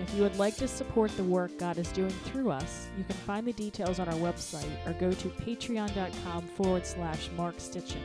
And 0.00 0.08
if 0.08 0.14
you 0.14 0.22
would 0.22 0.38
like 0.38 0.56
to 0.56 0.66
support 0.66 1.14
the 1.14 1.24
work 1.24 1.58
God 1.58 1.76
is 1.76 1.92
doing 1.92 2.08
through 2.08 2.50
us, 2.50 2.88
you 2.96 3.04
can 3.04 3.16
find 3.16 3.46
the 3.46 3.52
details 3.52 3.98
on 3.98 4.08
our 4.08 4.14
website 4.14 4.70
or 4.86 4.94
go 4.94 5.12
to 5.12 5.28
patreon.com 5.28 6.46
forward 6.46 6.86
slash 6.86 7.28
Mark 7.36 7.58
Stitchin. 7.58 8.00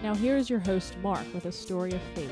Now, 0.00 0.14
here 0.14 0.36
is 0.36 0.48
your 0.48 0.60
host, 0.60 0.96
Mark, 1.02 1.26
with 1.34 1.46
a 1.46 1.50
story 1.50 1.90
of 1.90 2.00
faith. 2.14 2.30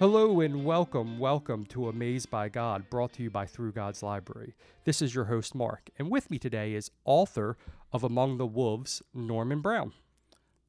Hello 0.00 0.40
and 0.40 0.64
welcome, 0.64 1.20
welcome 1.20 1.64
to 1.66 1.88
Amazed 1.88 2.28
by 2.28 2.48
God, 2.48 2.90
brought 2.90 3.12
to 3.12 3.22
you 3.22 3.30
by 3.30 3.46
Through 3.46 3.70
God's 3.70 4.02
Library. 4.02 4.56
This 4.82 5.00
is 5.00 5.14
your 5.14 5.26
host, 5.26 5.54
Mark, 5.54 5.90
and 5.96 6.10
with 6.10 6.28
me 6.28 6.40
today 6.40 6.74
is 6.74 6.90
author 7.04 7.56
of 7.92 8.02
Among 8.02 8.38
the 8.38 8.46
Wolves, 8.46 9.00
Norman 9.14 9.60
Brown. 9.60 9.92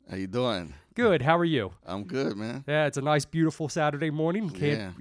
How 0.10 0.16
you 0.16 0.28
doing? 0.28 0.74
Good. 0.96 1.22
How 1.22 1.38
are 1.38 1.46
you? 1.46 1.74
I'm 1.86 2.06
good, 2.06 2.38
man. 2.38 2.64
Yeah, 2.66 2.88
it's 2.88 2.98
a 2.98 3.02
nice, 3.02 3.26
beautiful 3.26 3.68
Saturday 3.70 4.10
morning. 4.10 4.50
Can't 4.50 4.96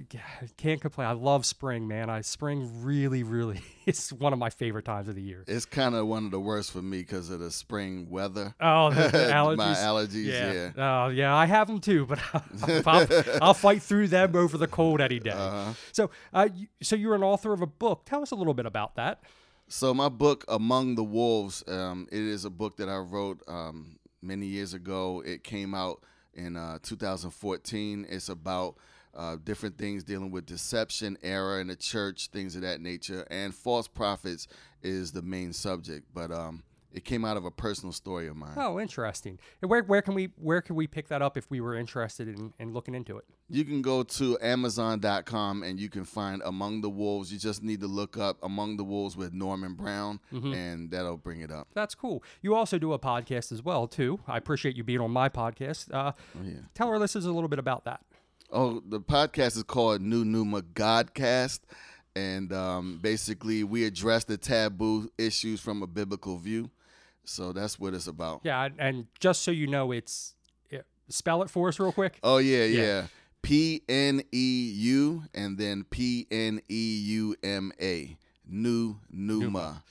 can't 0.57 0.81
complain. 0.81 1.07
I 1.07 1.13
love 1.13 1.45
spring, 1.45 1.87
man. 1.87 2.09
I 2.09 2.21
spring 2.21 2.83
really, 2.83 3.23
really. 3.23 3.61
It's 3.87 4.11
one 4.11 4.33
of 4.33 4.39
my 4.39 4.49
favorite 4.49 4.83
times 4.83 5.07
of 5.07 5.15
the 5.15 5.21
year. 5.21 5.45
It's 5.47 5.63
kind 5.63 5.95
of 5.95 6.07
one 6.07 6.25
of 6.25 6.31
the 6.31 6.41
worst 6.41 6.73
for 6.73 6.81
me 6.81 6.97
because 6.97 7.29
of 7.29 7.39
the 7.39 7.49
spring 7.49 8.09
weather. 8.09 8.53
Oh, 8.59 8.89
the, 8.89 9.03
the 9.07 9.17
allergies. 9.31 9.57
My 9.57 9.73
allergies. 9.75 10.25
Yeah. 10.25 10.51
Yeah. 10.51 10.71
Oh, 10.75 11.07
yeah. 11.07 11.33
I 11.33 11.45
have 11.45 11.67
them 11.67 11.79
too, 11.79 12.05
but 12.05 12.19
I'll, 12.33 12.43
I'll, 12.85 13.07
I'll 13.41 13.53
fight 13.53 13.81
through 13.81 14.09
them 14.09 14.35
over 14.35 14.57
the 14.57 14.67
cold 14.67 14.99
any 14.99 15.19
day. 15.19 15.29
Uh-huh. 15.29 15.71
So, 15.93 16.09
uh, 16.33 16.49
so 16.81 16.97
you're 16.97 17.15
an 17.15 17.23
author 17.23 17.53
of 17.53 17.61
a 17.61 17.65
book. 17.65 18.01
Tell 18.05 18.21
us 18.21 18.31
a 18.31 18.35
little 18.35 18.53
bit 18.53 18.65
about 18.65 18.95
that. 18.95 19.21
So 19.69 19.93
my 19.93 20.09
book, 20.09 20.43
Among 20.49 20.95
the 20.95 21.03
Wolves, 21.05 21.63
um, 21.65 22.09
it 22.11 22.19
is 22.19 22.43
a 22.43 22.49
book 22.49 22.75
that 22.75 22.89
I 22.89 22.97
wrote 22.97 23.41
um, 23.47 23.99
many 24.21 24.45
years 24.45 24.73
ago. 24.73 25.21
It 25.25 25.43
came 25.43 25.73
out 25.73 26.03
in 26.33 26.55
uh, 26.55 26.79
2014. 26.83 28.05
It's 28.09 28.29
about 28.29 28.75
uh, 29.15 29.37
different 29.43 29.77
things 29.77 30.03
dealing 30.03 30.31
with 30.31 30.45
deception, 30.45 31.17
error 31.23 31.59
in 31.59 31.67
the 31.67 31.75
church, 31.75 32.27
things 32.27 32.55
of 32.55 32.61
that 32.61 32.81
nature, 32.81 33.25
and 33.31 33.53
false 33.53 33.87
prophets 33.87 34.47
is 34.83 35.11
the 35.11 35.23
main 35.23 35.53
subject. 35.53 36.05
But 36.13 36.31
um, 36.31 36.63
it 36.93 37.03
came 37.05 37.25
out 37.25 37.37
of 37.37 37.45
a 37.45 37.51
personal 37.51 37.91
story 37.91 38.27
of 38.27 38.35
mine. 38.35 38.53
Oh, 38.57 38.79
interesting. 38.79 39.37
And 39.61 39.69
where, 39.69 39.83
where 39.83 40.01
can 40.01 40.13
we 40.13 40.29
where 40.37 40.61
can 40.61 40.75
we 40.75 40.87
pick 40.87 41.09
that 41.09 41.21
up 41.21 41.37
if 41.37 41.49
we 41.51 41.61
were 41.61 41.75
interested 41.75 42.27
in, 42.27 42.53
in 42.59 42.73
looking 42.73 42.95
into 42.95 43.17
it? 43.17 43.25
You 43.49 43.63
can 43.65 43.81
go 43.81 44.03
to 44.03 44.37
Amazon.com 44.41 45.63
and 45.63 45.79
you 45.79 45.89
can 45.89 46.03
find 46.03 46.41
Among 46.45 46.81
the 46.81 46.89
Wolves. 46.89 47.31
You 47.31 47.39
just 47.39 47.63
need 47.63 47.79
to 47.81 47.87
look 47.87 48.17
up 48.17 48.37
Among 48.43 48.77
the 48.77 48.83
Wolves 48.83 49.15
with 49.17 49.33
Norman 49.33 49.73
Brown, 49.75 50.19
and 50.31 50.91
that'll 50.91 51.17
bring 51.17 51.41
it 51.41 51.51
up. 51.51 51.67
That's 51.73 51.95
cool. 51.95 52.23
You 52.41 52.55
also 52.55 52.77
do 52.77 52.93
a 52.93 52.99
podcast 52.99 53.51
as 53.51 53.63
well 53.63 53.87
too. 53.87 54.19
I 54.27 54.37
appreciate 54.37 54.75
you 54.75 54.83
being 54.83 55.01
on 55.01 55.11
my 55.11 55.29
podcast. 55.29 55.93
Uh, 55.93 56.11
Oh, 56.37 56.43
yeah. 56.43 56.53
Tell 56.73 56.87
our 56.89 56.99
listeners 56.99 57.25
a 57.25 57.31
little 57.31 57.47
bit 57.49 57.59
about 57.59 57.85
that. 57.85 58.01
Oh, 58.51 58.81
the 58.85 58.99
podcast 59.01 59.57
is 59.57 59.63
called 59.63 60.01
PneuPneuma 60.01 60.61
Godcast, 60.73 61.59
and 62.15 62.51
um, 62.53 62.99
basically 63.01 63.63
we 63.63 63.83
address 63.85 64.23
the 64.23 64.37
taboo 64.37 65.09
issues 65.17 65.59
from 65.61 65.81
a 65.83 65.87
biblical 65.87 66.37
view. 66.37 66.69
So 67.29 67.51
that's 67.53 67.77
what 67.79 67.93
it's 67.93 68.07
about. 68.07 68.41
Yeah, 68.43 68.69
and- 68.79 69.07
just 69.19 69.41
so 69.43 69.51
you 69.51 69.67
know, 69.67 69.91
it's 69.91 70.33
spell 71.09 71.41
it 71.41 71.49
for 71.49 71.69
us 71.69 71.79
real 71.79 71.91
quick. 71.93 72.19
Oh 72.23 72.37
yeah, 72.37 72.63
Yeah. 72.65 72.81
yeah. 72.81 73.07
P 73.41 73.81
N 73.87 74.23
E 74.33 74.71
U 74.75 75.23
and 75.33 75.57
then 75.57 75.85
P 75.89 76.27
N 76.29 76.59
E 76.69 76.99
U 77.05 77.35
M 77.43 77.71
A. 77.81 78.17
New 78.49 78.97
Numa. 79.09 79.83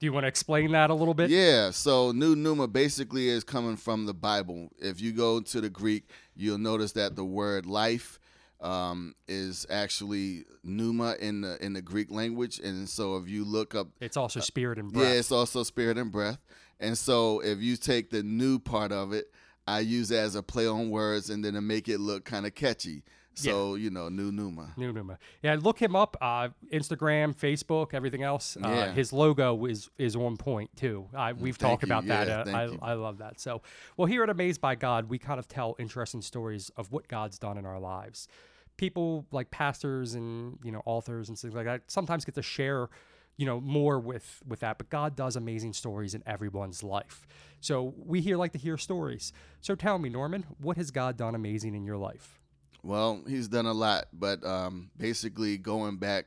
Do 0.00 0.06
you 0.06 0.12
want 0.12 0.24
to 0.24 0.28
explain 0.28 0.72
that 0.72 0.90
a 0.90 0.94
little 0.94 1.14
bit? 1.14 1.30
Yeah, 1.30 1.70
so 1.70 2.12
PneuPneuma 2.12 2.72
basically 2.72 3.28
is 3.28 3.42
coming 3.44 3.76
from 3.76 4.06
the 4.06 4.14
Bible. 4.14 4.68
If 4.78 5.00
you 5.00 5.12
go 5.12 5.40
to 5.40 5.60
the 5.60 5.70
Greek, 5.70 6.08
you'll 6.36 6.58
notice 6.58 6.92
that 6.92 7.14
the 7.16 7.24
word 7.24 7.66
life 7.66 8.18
um, 8.60 9.14
is 9.28 9.66
actually 9.70 10.44
pneuma 10.62 11.16
in 11.20 11.42
the 11.42 11.62
in 11.64 11.72
the 11.74 11.82
Greek 11.82 12.10
language, 12.10 12.58
and 12.58 12.88
so 12.88 13.16
if 13.16 13.28
you 13.28 13.44
look 13.44 13.74
up, 13.74 13.88
It's 14.00 14.16
also 14.16 14.40
spirit 14.40 14.78
and 14.78 14.92
breath. 14.92 15.04
yeah, 15.04 15.18
it's 15.18 15.30
also 15.32 15.62
spirit 15.62 15.98
and 15.98 16.10
breath. 16.10 16.38
And 16.80 16.96
so 16.98 17.40
if 17.40 17.60
you 17.60 17.76
take 17.76 18.10
the 18.10 18.22
new 18.22 18.58
part 18.58 18.92
of 18.92 19.12
it, 19.12 19.30
I 19.66 19.80
use 19.80 20.10
it 20.10 20.16
as 20.18 20.34
a 20.34 20.42
play 20.42 20.66
on 20.66 20.90
words, 20.90 21.30
and 21.30 21.44
then 21.44 21.54
to 21.54 21.60
make 21.60 21.88
it 21.88 21.98
look 21.98 22.24
kind 22.24 22.46
of 22.46 22.54
catchy. 22.54 23.02
So 23.36 23.74
you 23.74 23.90
know, 23.90 24.08
PneuPneuma. 24.10 24.76
New 24.78 24.92
Numa. 24.92 25.18
Yeah, 25.42 25.56
look 25.60 25.80
him 25.80 25.96
up. 25.96 26.16
Uh, 26.20 26.50
Instagram, 26.72 27.34
Facebook, 27.34 27.92
everything 27.92 28.22
else. 28.22 28.56
Uh, 28.56 28.68
Yeah. 28.68 28.92
His 28.92 29.12
logo 29.12 29.64
is 29.66 29.90
is 29.98 30.14
on 30.14 30.36
point 30.36 30.70
too. 30.76 31.08
Uh, 31.12 31.32
we've 31.36 31.56
Thank 31.56 31.80
talked 31.80 31.82
you. 31.82 31.86
about 31.88 32.06
that. 32.06 32.28
Yeah, 32.28 32.38
Uh, 32.40 32.44
thank 32.68 32.82
I. 32.82 32.90
I 32.90 32.92
love 32.92 33.18
that. 33.18 33.40
So, 33.40 33.62
well, 33.96 34.06
here 34.06 34.22
at 34.22 34.30
Amazed 34.30 34.60
by 34.60 34.76
God, 34.76 35.08
we 35.08 35.18
kind 35.18 35.40
of 35.40 35.48
tell 35.48 35.74
interesting 35.80 36.22
stories 36.22 36.70
of 36.76 36.92
what 36.92 37.08
God's 37.08 37.36
done 37.38 37.58
in 37.58 37.66
our 37.66 37.80
lives. 37.80 38.28
People 38.76 39.26
like 39.32 39.50
pastors 39.50 40.14
and 40.14 40.58
you 40.62 40.70
know 40.70 40.82
authors 40.84 41.28
and 41.28 41.36
things 41.36 41.54
like 41.54 41.64
that 41.66 41.82
sometimes 41.90 42.24
get 42.24 42.34
to 42.36 42.42
share 42.42 42.88
you 43.36 43.46
know 43.46 43.60
more 43.60 43.98
with 43.98 44.42
with 44.46 44.60
that 44.60 44.78
but 44.78 44.88
god 44.90 45.16
does 45.16 45.36
amazing 45.36 45.72
stories 45.72 46.14
in 46.14 46.22
everyone's 46.26 46.82
life 46.82 47.26
so 47.60 47.94
we 47.96 48.20
here 48.20 48.36
like 48.36 48.52
to 48.52 48.58
hear 48.58 48.76
stories 48.76 49.32
so 49.60 49.74
tell 49.74 49.98
me 49.98 50.08
norman 50.08 50.44
what 50.60 50.76
has 50.76 50.90
god 50.90 51.16
done 51.16 51.34
amazing 51.34 51.74
in 51.74 51.84
your 51.84 51.96
life 51.96 52.38
Well, 52.82 53.22
he's 53.26 53.48
done 53.48 53.64
a 53.64 53.72
lot, 53.72 54.08
but 54.12 54.44
um, 54.44 54.90
basically, 54.98 55.56
going 55.56 55.96
back 55.96 56.26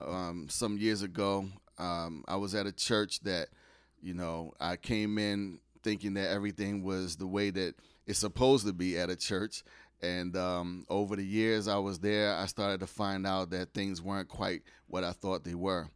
um, 0.00 0.46
some 0.48 0.78
years 0.78 1.02
ago, 1.02 1.44
um, 1.78 2.24
I 2.26 2.36
was 2.36 2.54
at 2.54 2.64
a 2.66 2.72
church 2.72 3.20
that, 3.20 3.48
you 4.00 4.14
know, 4.14 4.54
I 4.58 4.76
came 4.76 5.18
in 5.18 5.58
thinking 5.82 6.14
that 6.14 6.30
everything 6.30 6.82
was 6.82 7.16
the 7.16 7.26
way 7.26 7.50
that 7.50 7.74
it's 8.06 8.18
supposed 8.18 8.66
to 8.66 8.72
be 8.72 8.98
at 8.98 9.10
a 9.10 9.16
church. 9.16 9.62
And 10.00 10.34
um, 10.38 10.86
over 10.88 11.16
the 11.16 11.24
years 11.24 11.68
I 11.68 11.76
was 11.76 11.98
there, 11.98 12.34
I 12.34 12.46
started 12.46 12.80
to 12.80 12.86
find 12.86 13.26
out 13.26 13.50
that 13.50 13.74
things 13.74 14.00
weren't 14.00 14.28
quite 14.28 14.62
what 14.86 15.04
I 15.04 15.12
thought 15.12 15.44
they 15.44 15.54
were. 15.54 15.90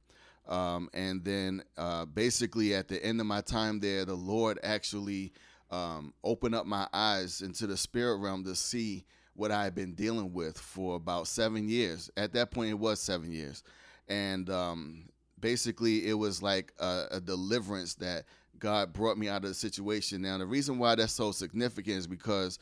Um, 0.47 0.91
and 0.93 1.25
then 1.25 1.63
uh, 1.77 2.05
basically 2.05 2.75
at 2.75 2.89
the 2.89 3.05
end 3.05 3.21
of 3.21 3.27
my 3.27 3.41
time 3.41 3.81
there, 3.81 4.05
the 4.05 4.15
Lord 4.15 4.59
actually 4.63 5.33
um, 5.71 6.13
opened 6.23 6.55
up 6.55 6.67
my 6.67 6.87
eyes 6.93 7.41
into 7.41 7.67
the 7.67 7.77
spirit 7.77 8.19
realm 8.19 8.45
to 8.45 8.55
see 8.55 9.05
what 9.35 9.51
I 9.51 9.65
had 9.65 9.75
been 9.75 9.95
dealing 9.95 10.33
with 10.33 10.59
for 10.59 10.97
about 10.97 11.27
seven 11.27 11.69
years. 11.69 12.11
At 12.17 12.33
that 12.35 12.51
point, 12.51 12.71
it 12.71 12.79
was 12.79 13.01
seven 13.01 13.33
years. 13.33 13.63
And 14.09 14.49
um, 14.51 15.09
basically, 15.41 16.09
it 16.09 16.15
was 16.15 16.43
like 16.43 16.73
a, 16.79 17.07
a 17.13 17.21
deliverance 17.21 17.95
that 17.97 18.25
God 18.59 18.93
brought 18.93 19.19
me 19.19 19.29
out 19.29 19.43
of 19.43 19.49
the 19.49 19.55
situation. 19.55 20.23
Now, 20.23 20.39
the 20.39 20.47
reason 20.47 20.79
why 20.79 20.95
that's 20.95 21.13
so 21.13 21.33
significant 21.33 21.99
is 21.99 22.07
because 22.07 22.59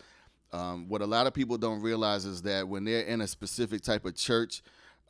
um, 0.52 0.88
what 0.88 1.02
a 1.02 1.06
lot 1.06 1.26
of 1.26 1.34
people 1.34 1.58
don't 1.58 1.82
realize 1.82 2.24
is 2.24 2.42
that 2.42 2.68
when 2.68 2.84
they're 2.84 3.02
in 3.02 3.20
a 3.20 3.26
specific 3.26 3.82
type 3.82 4.04
of 4.04 4.14
church, 4.14 4.62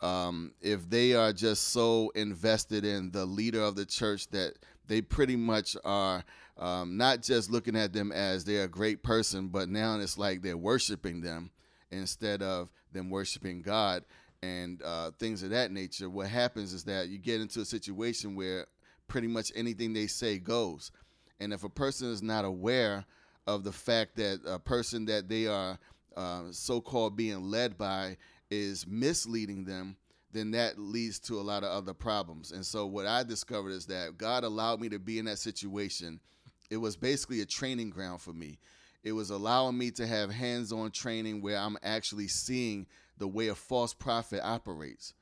um, 0.03 0.53
if 0.61 0.91
they 0.91 1.15
are 1.15 1.33
just 1.33 1.69
so 1.69 2.11
invested 2.15 2.85
in 2.85 3.11
the 3.13 3.25
leader 3.25 3.63
of 3.63 3.77
the 3.77 3.87
church 3.87 4.29
that 4.29 4.55
they 4.89 5.01
pretty 5.01 5.37
much 5.37 5.77
are 5.85 6.25
um, 6.59 6.97
not 6.97 7.23
just 7.23 7.51
looking 7.51 7.77
at 7.77 7.93
them 7.93 8.13
as 8.13 8.45
they're 8.45 8.65
a 8.65 8.69
great 8.69 9.03
person, 9.03 9.49
but 9.49 9.69
now 9.69 9.99
it's 9.99 10.19
like 10.19 10.43
they're 10.43 10.57
worshiping 10.57 11.21
them 11.21 11.51
instead 11.91 12.43
of 12.43 12.69
them 12.93 13.11
worshiping 13.11 13.63
God 13.63 14.05
and 14.43 14.83
uh, 14.83 15.13
things 15.19 15.43
of 15.43 15.51
that 15.51 15.71
nature. 15.71 16.11
What 16.11 16.27
happens 16.27 16.73
is 16.73 16.85
that 16.85 17.09
you 17.09 17.19
get 17.19 17.41
into 17.41 17.61
a 17.61 17.65
situation 17.65 18.35
where 18.35 18.67
pretty 19.07 19.29
much 19.29 19.53
anything 19.55 19.93
they 19.93 20.09
say 20.09 20.39
goes. 20.39 20.91
And 21.39 21.53
if 21.53 21.65
a 21.65 21.69
person 21.69 22.11
is 22.11 22.23
not 22.23 22.45
aware 22.45 23.05
of 23.47 23.65
the 23.65 23.73
fact 23.73 24.17
that 24.17 24.41
a 24.47 24.59
person 24.59 25.05
that 25.07 25.29
they 25.29 25.47
are 25.47 25.79
uh, 26.17 26.43
so 26.51 26.81
called 26.81 27.17
being 27.17 27.51
led 27.51 27.79
by 27.79 28.17
is 28.53 28.87
misleading 28.87 29.65
them, 29.65 29.97
then 30.33 30.51
that 30.53 30.79
leads 30.79 31.19
to 31.19 31.41
a 31.41 31.43
lot 31.43 31.65
of 31.65 31.71
other 31.71 31.95
problems. 31.95 32.53
And 32.53 32.65
so, 32.65 32.87
what 32.87 33.07
I 33.07 33.23
discovered 33.23 33.71
is 33.71 33.87
that 33.87 34.19
God 34.19 34.45
allowed 34.45 34.81
me 34.81 34.89
to 34.91 34.99
be 34.99 35.19
in 35.19 35.25
that 35.25 35.39
situation. 35.39 36.21
It 36.71 36.77
was 36.77 36.97
basically 36.97 37.41
a 37.41 37.47
training 37.47 37.91
ground 37.91 38.21
for 38.21 38.33
me. 38.33 38.59
It 39.03 39.13
was 39.13 39.31
allowing 39.31 39.77
me 39.77 39.91
to 39.93 40.07
have 40.07 40.31
hands 40.31 40.73
on 40.73 40.91
training 40.91 41.43
where 41.43 41.59
I'm 41.59 41.77
actually 41.83 42.29
seeing 42.29 42.87
the 43.19 43.29
way 43.29 43.49
a 43.49 43.55
false 43.55 43.95
prophet 43.95 44.41
operates. 44.43 45.15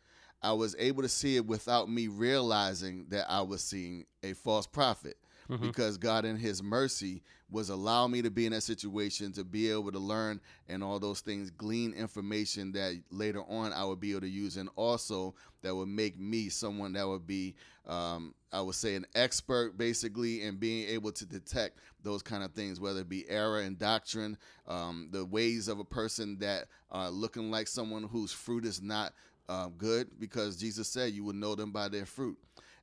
I 0.42 0.52
was 0.52 0.76
able 0.78 1.02
to 1.02 1.08
see 1.08 1.36
it 1.36 1.46
without 1.46 1.90
me 1.90 2.08
realizing 2.08 3.06
that 3.08 3.30
I 3.30 3.42
was 3.42 3.62
seeing 3.62 4.06
a 4.22 4.32
false 4.32 4.66
prophet. 4.66 5.16
Because 5.58 5.96
God, 5.96 6.24
in 6.24 6.36
His 6.36 6.62
mercy, 6.62 7.22
was 7.50 7.68
allowing 7.68 8.12
me 8.12 8.22
to 8.22 8.30
be 8.30 8.46
in 8.46 8.52
that 8.52 8.62
situation 8.62 9.32
to 9.32 9.44
be 9.44 9.70
able 9.70 9.90
to 9.90 9.98
learn 9.98 10.40
and 10.68 10.84
all 10.84 11.00
those 11.00 11.20
things, 11.20 11.50
glean 11.50 11.92
information 11.94 12.72
that 12.72 13.00
later 13.10 13.42
on 13.48 13.72
I 13.72 13.84
would 13.84 14.00
be 14.00 14.12
able 14.12 14.20
to 14.20 14.28
use, 14.28 14.56
and 14.56 14.68
also 14.76 15.34
that 15.62 15.74
would 15.74 15.88
make 15.88 16.18
me 16.18 16.48
someone 16.48 16.92
that 16.92 17.06
would 17.06 17.26
be, 17.26 17.56
um, 17.86 18.34
I 18.52 18.60
would 18.60 18.76
say, 18.76 18.94
an 18.94 19.04
expert 19.14 19.76
basically 19.76 20.42
in 20.42 20.56
being 20.56 20.88
able 20.88 21.12
to 21.12 21.26
detect 21.26 21.80
those 22.02 22.22
kind 22.22 22.44
of 22.44 22.52
things, 22.52 22.80
whether 22.80 23.00
it 23.00 23.08
be 23.08 23.28
error 23.28 23.60
in 23.60 23.76
doctrine, 23.76 24.38
um, 24.68 25.08
the 25.10 25.24
ways 25.24 25.66
of 25.68 25.80
a 25.80 25.84
person 25.84 26.38
that 26.38 26.66
are 26.90 27.10
looking 27.10 27.50
like 27.50 27.66
someone 27.66 28.04
whose 28.04 28.32
fruit 28.32 28.64
is 28.64 28.80
not 28.80 29.12
uh, 29.48 29.68
good, 29.76 30.08
because 30.20 30.56
Jesus 30.56 30.88
said 30.88 31.12
you 31.12 31.24
would 31.24 31.36
know 31.36 31.56
them 31.56 31.72
by 31.72 31.88
their 31.88 32.06
fruit. 32.06 32.38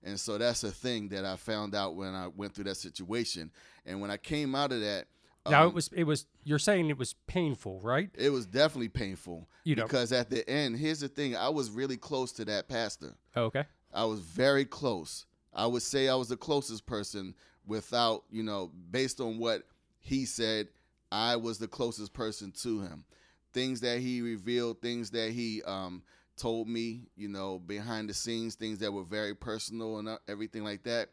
And 0.08 0.18
so 0.18 0.38
that's 0.38 0.64
a 0.64 0.72
thing 0.72 1.10
that 1.10 1.26
I 1.26 1.36
found 1.36 1.76
out 1.76 1.96
when 1.96 2.16
I 2.16 2.28
went 2.28 2.56
through 2.56 2.64
that 2.66 2.78
situation. 2.78 3.52
And 3.86 4.00
when 4.00 4.10
I 4.10 4.16
came 4.16 4.56
out 4.56 4.72
of 4.72 4.80
that, 4.80 5.08
now 5.50 5.64
um, 5.64 5.70
it 5.70 5.74
was 5.74 5.90
it 5.94 6.04
was 6.06 6.26
you're 6.44 6.60
saying 6.60 6.90
it 6.90 6.98
was 6.98 7.14
painful, 7.28 7.80
right? 7.82 8.10
it 8.16 8.30
was 8.30 8.46
definitely 8.46 8.90
painful. 8.90 9.48
You 9.64 9.76
know. 9.76 9.84
because 9.84 10.12
at 10.12 10.30
the 10.30 10.50
end, 10.50 10.78
here's 10.78 11.02
the 11.02 11.08
thing: 11.08 11.36
I 11.36 11.50
was 11.50 11.70
really 11.70 11.98
close 11.98 12.32
to 12.34 12.46
that 12.46 12.68
pastor. 12.68 13.16
Oh, 13.36 13.44
okay. 13.44 13.66
I 13.94 14.06
was 14.06 14.20
very 14.20 14.66
close. 14.66 15.26
I 15.54 15.66
would 15.66 15.82
say 15.82 16.10
I 16.10 16.16
was 16.16 16.30
the 16.30 16.38
closest 16.38 16.86
person 16.86 17.34
without, 17.66 18.24
you 18.30 18.44
know, 18.44 18.72
based 18.92 19.20
on 19.20 19.40
what 19.40 19.64
he 20.00 20.26
said, 20.26 20.68
I 21.12 21.36
was 21.36 21.58
the 21.58 21.68
closest 21.68 22.14
person 22.14 22.52
to 22.64 22.82
him. 22.82 23.06
Things 23.54 23.82
that 23.82 24.00
he 24.00 24.22
revealed, 24.22 24.82
things 24.82 25.10
that 25.12 25.32
he 25.32 25.64
um, 25.64 26.04
told 26.38 26.68
me, 26.68 27.02
you 27.16 27.28
know, 27.28 27.60
behind 27.60 28.10
the 28.10 28.14
scenes, 28.14 28.56
things 28.56 28.80
that 28.80 28.94
were 28.94 29.04
very 29.04 29.36
personal 29.36 29.98
and 29.98 30.08
uh, 30.08 30.18
everything 30.28 30.64
like 30.64 30.84
that. 30.84 31.10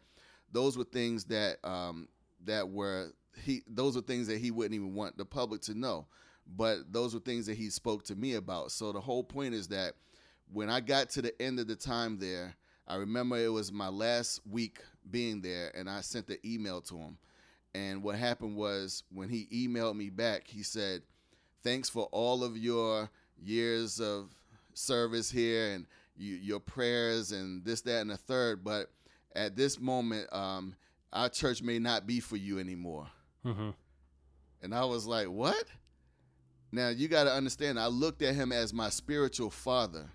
Those 0.52 0.78
were 0.78 0.84
things 0.84 1.24
that 1.26 1.56
um, 1.64 2.08
that 2.44 2.68
were 2.68 3.12
he. 3.42 3.62
Those 3.66 3.96
were 3.96 4.02
things 4.02 4.26
that 4.28 4.38
he 4.38 4.50
wouldn't 4.50 4.74
even 4.74 4.94
want 4.94 5.16
the 5.16 5.24
public 5.24 5.62
to 5.62 5.74
know. 5.74 6.06
But 6.56 6.92
those 6.92 7.14
were 7.14 7.20
things 7.20 7.46
that 7.46 7.56
he 7.56 7.70
spoke 7.70 8.04
to 8.04 8.14
me 8.14 8.34
about. 8.34 8.70
So 8.70 8.92
the 8.92 9.00
whole 9.00 9.24
point 9.24 9.54
is 9.54 9.68
that 9.68 9.94
when 10.52 10.68
I 10.68 10.80
got 10.80 11.08
to 11.10 11.22
the 11.22 11.40
end 11.42 11.58
of 11.58 11.66
the 11.66 11.76
time 11.76 12.18
there, 12.18 12.54
I 12.86 12.96
remember 12.96 13.38
it 13.38 13.48
was 13.48 13.72
my 13.72 13.88
last 13.88 14.40
week 14.48 14.80
being 15.10 15.40
there, 15.40 15.72
and 15.74 15.88
I 15.88 16.02
sent 16.02 16.26
the 16.26 16.38
email 16.46 16.82
to 16.82 16.98
him. 16.98 17.16
And 17.74 18.02
what 18.02 18.16
happened 18.16 18.56
was 18.56 19.02
when 19.10 19.28
he 19.28 19.48
emailed 19.52 19.96
me 19.96 20.10
back, 20.10 20.46
he 20.46 20.62
said, 20.62 21.02
"Thanks 21.62 21.88
for 21.88 22.04
all 22.12 22.44
of 22.44 22.56
your 22.56 23.10
years 23.42 24.00
of 24.00 24.30
service 24.74 25.30
here 25.30 25.72
and 25.72 25.86
you, 26.16 26.34
your 26.34 26.60
prayers 26.60 27.32
and 27.32 27.64
this, 27.64 27.80
that, 27.82 28.00
and 28.02 28.10
the 28.10 28.16
third. 28.16 28.62
But 28.64 28.90
at 29.34 29.56
this 29.56 29.80
moment, 29.80 30.32
um, 30.32 30.74
our 31.12 31.28
church 31.28 31.62
may 31.62 31.78
not 31.78 32.06
be 32.06 32.20
for 32.20 32.36
you 32.36 32.58
anymore." 32.58 33.08
Mm-hmm. 33.44 33.70
And 34.62 34.74
I 34.74 34.84
was 34.84 35.06
like, 35.06 35.28
"What?" 35.28 35.64
Now 36.72 36.88
you 36.88 37.08
got 37.08 37.24
to 37.24 37.32
understand. 37.32 37.78
I 37.78 37.86
looked 37.86 38.22
at 38.22 38.34
him 38.34 38.50
as 38.52 38.72
my 38.72 38.88
spiritual 38.90 39.50
father. 39.50 40.10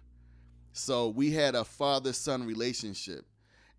So 0.71 1.09
we 1.09 1.31
had 1.31 1.55
a 1.55 1.63
father 1.63 2.13
son 2.13 2.45
relationship. 2.45 3.25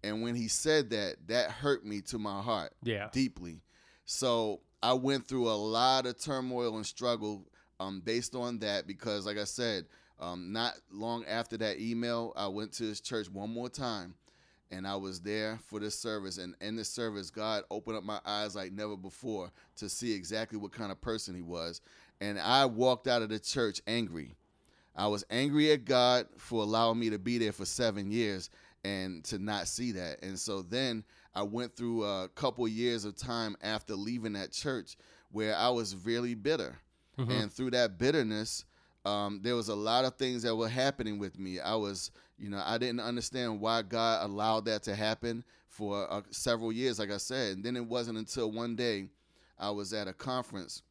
And 0.03 0.23
when 0.23 0.35
he 0.35 0.49
said 0.49 0.91
that, 0.91 1.17
that 1.29 1.51
hurt 1.51 1.85
me 1.85 2.01
to 2.03 2.19
my 2.19 2.41
heart 2.41 2.73
Yeah. 2.83 3.11
deeply. 3.13 3.61
So 4.07 4.63
I 4.83 4.95
went 4.95 5.29
through 5.29 5.49
a 5.51 5.53
lot 5.55 6.07
of 6.07 6.19
turmoil 6.19 6.77
and 6.77 6.87
struggle 6.87 7.47
um, 7.79 8.01
based 8.01 8.35
on 8.35 8.59
that 8.61 8.87
because, 8.87 9.27
like 9.27 9.37
I 9.37 9.45
said, 9.45 9.87
um, 10.21 10.53
not 10.53 10.75
long 10.93 11.25
after 11.25 11.57
that 11.59 11.81
email, 11.81 12.33
I 12.37 12.47
went 12.47 12.73
to 12.75 12.85
his 12.85 13.01
church 13.01 13.29
one 13.31 13.51
more 13.51 13.69
time 13.69 14.15
and 14.71 14.87
I 14.87 14.97
was 14.97 15.21
there 15.21 15.59
for 15.67 15.81
this 15.81 15.99
service. 15.99 16.39
And 16.39 16.55
in 16.61 16.77
this 16.77 16.89
service, 16.89 17.31
God 17.31 17.65
opened 17.71 17.97
up 17.97 18.05
my 18.05 18.21
eyes 18.25 18.55
like 18.55 18.73
never 18.73 18.97
before 18.97 19.51
to 19.77 19.89
see 19.89 20.13
exactly 20.13 20.59
what 20.59 20.73
kind 20.73 20.93
of 20.93 21.01
person 21.01 21.35
he 21.35 21.43
was. 21.43 21.81
And 22.21 22.39
I 22.39 22.67
walked 22.67 23.09
out 23.09 23.23
of 23.23 23.31
the 23.31 23.39
church 23.39 23.81
angry. 23.87 24.37
I 24.95 25.07
was 25.07 25.25
angry 25.31 25.73
at 25.73 25.85
God 25.87 26.27
for 26.37 26.63
allowing 26.63 26.99
me 26.99 27.11
to 27.11 27.19
be 27.19 27.39
there 27.39 27.53
for 27.53 27.65
seven 27.65 28.11
years 28.11 28.51
and 28.85 29.25
to 29.25 29.39
not 29.39 29.67
see 29.69 29.93
that. 29.93 30.23
And 30.23 30.39
so 30.39 30.63
then 30.63 31.05
I 31.35 31.43
went 31.43 31.75
through 31.75 32.05
a 32.05 32.29
couple 32.29 32.67
years 32.69 33.05
of 33.05 33.17
time 33.17 33.57
after 33.63 33.95
leaving 33.95 34.35
that 34.35 34.53
church 34.53 34.97
where 35.33 35.57
I 35.57 35.71
was 35.71 35.97
really 35.97 36.35
bitter. 36.35 36.79
And 37.31 37.53
through 37.53 37.73
that 37.73 37.99
bitterness, 37.99 38.65
um, 39.05 39.41
there 39.43 39.57
was 39.57 39.69
a 39.69 39.75
lot 39.75 40.05
of 40.05 40.17
things 40.17 40.43
that 40.43 40.55
were 40.55 40.69
happening 40.69 41.19
with 41.19 41.39
me. 41.39 41.61
I 41.61 41.75
was, 41.75 42.11
you 42.39 42.51
know, 42.51 42.63
I 42.65 42.79
didn't 42.79 43.01
understand 43.01 43.61
why 43.61 43.83
God 43.83 44.25
allowed 44.25 44.67
that 44.67 44.83
to 44.85 44.95
happen 44.95 45.45
for 45.69 46.11
uh, 46.13 46.23
several 46.31 46.73
years, 46.73 46.99
like 46.99 47.11
I 47.11 47.17
said. 47.17 47.57
And 47.57 47.65
then 47.65 47.77
it 47.77 47.87
wasn't 47.87 48.19
until 48.19 48.51
one 48.51 48.77
day 48.77 49.09
I 49.59 49.71
was 49.71 49.93
at 49.93 50.09
a 50.09 50.13
conference, 50.13 50.83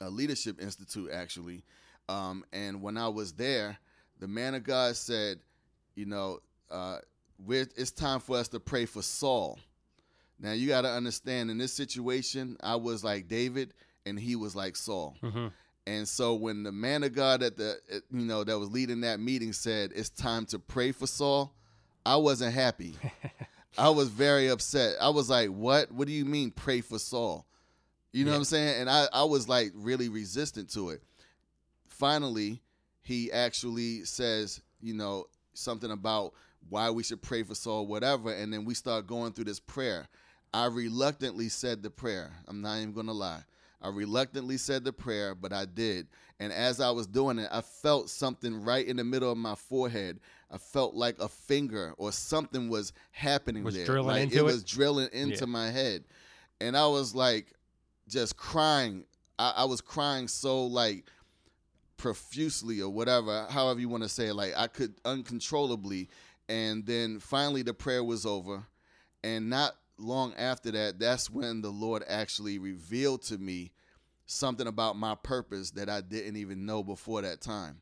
a 0.00 0.10
leadership 0.10 0.60
institute 0.60 1.10
actually. 1.12 1.62
Um, 2.08 2.44
and 2.52 2.82
when 2.82 2.96
I 2.96 3.08
was 3.08 3.32
there, 3.32 3.78
the 4.18 4.26
man 4.26 4.54
of 4.54 4.64
God 4.64 4.96
said, 4.96 5.38
you 5.94 6.06
know, 6.06 6.40
uh, 6.70 6.98
it's 7.48 7.90
time 7.90 8.20
for 8.20 8.36
us 8.36 8.48
to 8.48 8.60
pray 8.60 8.86
for 8.86 9.02
Saul. 9.02 9.58
Now 10.40 10.52
you 10.52 10.68
got 10.68 10.82
to 10.82 10.90
understand 10.90 11.50
in 11.50 11.58
this 11.58 11.72
situation, 11.72 12.56
I 12.62 12.76
was 12.76 13.04
like 13.04 13.28
David 13.28 13.74
and 14.04 14.18
he 14.18 14.34
was 14.34 14.56
like 14.56 14.74
Saul. 14.74 15.16
Mm-hmm. 15.22 15.48
And 15.86 16.08
so 16.08 16.34
when 16.34 16.62
the 16.62 16.72
man 16.72 17.02
of 17.02 17.12
God 17.12 17.42
at 17.42 17.56
the 17.56 17.76
you 18.10 18.24
know 18.24 18.44
that 18.44 18.58
was 18.58 18.70
leading 18.70 19.00
that 19.00 19.18
meeting 19.18 19.52
said 19.52 19.92
it's 19.94 20.10
time 20.10 20.46
to 20.46 20.58
pray 20.58 20.92
for 20.92 21.06
Saul, 21.06 21.52
I 22.06 22.16
wasn't 22.16 22.54
happy. 22.54 22.94
I 23.78 23.88
was 23.88 24.08
very 24.08 24.48
upset. 24.48 24.96
I 25.00 25.08
was 25.08 25.30
like, 25.30 25.48
"What? 25.48 25.90
What 25.90 26.06
do 26.06 26.12
you 26.12 26.24
mean 26.24 26.50
pray 26.50 26.82
for 26.82 26.98
Saul?" 26.98 27.46
You 28.12 28.24
know 28.24 28.32
what 28.32 28.38
I'm 28.38 28.44
saying? 28.44 28.80
And 28.80 28.90
I 28.90 29.06
I 29.12 29.24
was 29.24 29.48
like 29.48 29.72
really 29.74 30.08
resistant 30.08 30.70
to 30.74 30.90
it. 30.90 31.02
Finally, 31.88 32.62
he 33.02 33.32
actually 33.32 34.04
says, 34.04 34.60
you 34.80 34.94
know, 34.94 35.26
something 35.54 35.90
about 35.90 36.34
why 36.68 36.90
we 36.90 37.02
should 37.02 37.22
pray 37.22 37.42
for 37.42 37.54
Saul, 37.54 37.86
whatever, 37.86 38.32
and 38.32 38.52
then 38.52 38.64
we 38.64 38.74
start 38.74 39.06
going 39.06 39.32
through 39.32 39.46
this 39.46 39.60
prayer. 39.60 40.06
I 40.54 40.66
reluctantly 40.66 41.48
said 41.48 41.82
the 41.82 41.90
prayer. 41.90 42.30
I'm 42.46 42.60
not 42.60 42.76
even 42.76 42.92
gonna 42.92 43.12
lie. 43.12 43.42
I 43.82 43.88
reluctantly 43.88 44.56
said 44.58 44.84
the 44.84 44.92
prayer, 44.92 45.34
but 45.34 45.52
I 45.52 45.64
did. 45.64 46.06
And 46.40 46.52
as 46.52 46.80
I 46.80 46.90
was 46.90 47.06
doing 47.06 47.38
it, 47.38 47.48
I 47.52 47.60
felt 47.60 48.08
something 48.10 48.62
right 48.62 48.86
in 48.86 48.96
the 48.96 49.04
middle 49.04 49.30
of 49.30 49.38
my 49.38 49.54
forehead. 49.54 50.20
I 50.50 50.58
felt 50.58 50.94
like 50.94 51.18
a 51.20 51.28
finger 51.28 51.94
or 51.98 52.12
something 52.12 52.68
was 52.68 52.92
happening 53.10 53.64
Was 53.64 53.74
there. 53.74 53.84
drilling 53.86 54.06
like 54.08 54.22
into 54.24 54.36
it 54.38 54.40
it? 54.40 54.44
was 54.44 54.64
drilling 54.64 55.08
into 55.12 55.40
Yeah. 55.40 55.46
my 55.46 55.70
head. 55.70 56.04
And 56.60 56.76
I 56.76 56.86
was 56.86 57.14
like 57.14 57.52
just 58.08 58.36
crying. 58.36 59.04
I, 59.38 59.52
I 59.58 59.64
was 59.64 59.80
crying 59.80 60.28
so 60.28 60.64
like 60.66 61.04
profusely 61.96 62.80
or 62.80 62.90
whatever, 62.90 63.46
however 63.50 63.80
you 63.80 63.88
want 63.88 64.02
to 64.02 64.08
say 64.08 64.28
it. 64.28 64.34
Like 64.34 64.54
I 64.56 64.66
could 64.66 64.94
uncontrollably. 65.04 66.08
And 66.48 66.84
then 66.86 67.18
finally 67.20 67.62
the 67.62 67.74
prayer 67.74 68.02
was 68.04 68.26
over. 68.26 68.64
And 69.24 69.48
not 69.48 69.76
long 70.02 70.34
after 70.34 70.70
that, 70.72 70.98
that's 70.98 71.30
when 71.30 71.62
the 71.62 71.70
Lord 71.70 72.04
actually 72.08 72.58
revealed 72.58 73.22
to 73.22 73.38
me 73.38 73.72
something 74.26 74.66
about 74.66 74.96
my 74.96 75.14
purpose 75.14 75.70
that 75.72 75.88
I 75.88 76.00
didn't 76.00 76.36
even 76.36 76.64
know 76.66 76.82
before 76.82 77.22
that 77.22 77.40
time. 77.40 77.80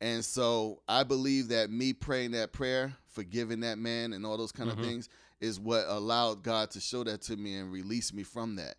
And 0.00 0.24
so 0.24 0.82
I 0.88 1.02
believe 1.02 1.48
that 1.48 1.70
me 1.70 1.92
praying 1.92 2.30
that 2.32 2.52
prayer, 2.52 2.94
forgiving 3.06 3.60
that 3.60 3.78
man, 3.78 4.12
and 4.12 4.24
all 4.24 4.36
those 4.38 4.52
kind 4.52 4.70
Mhm. 4.70 4.78
of 4.78 4.82
things 4.82 5.08
is 5.40 5.60
what 5.60 5.84
allowed 5.88 6.42
God 6.42 6.70
to 6.72 6.80
show 6.80 7.04
that 7.04 7.22
to 7.22 7.36
me 7.36 7.56
and 7.56 7.70
release 7.72 8.12
me 8.12 8.22
from 8.22 8.56
that. 8.56 8.76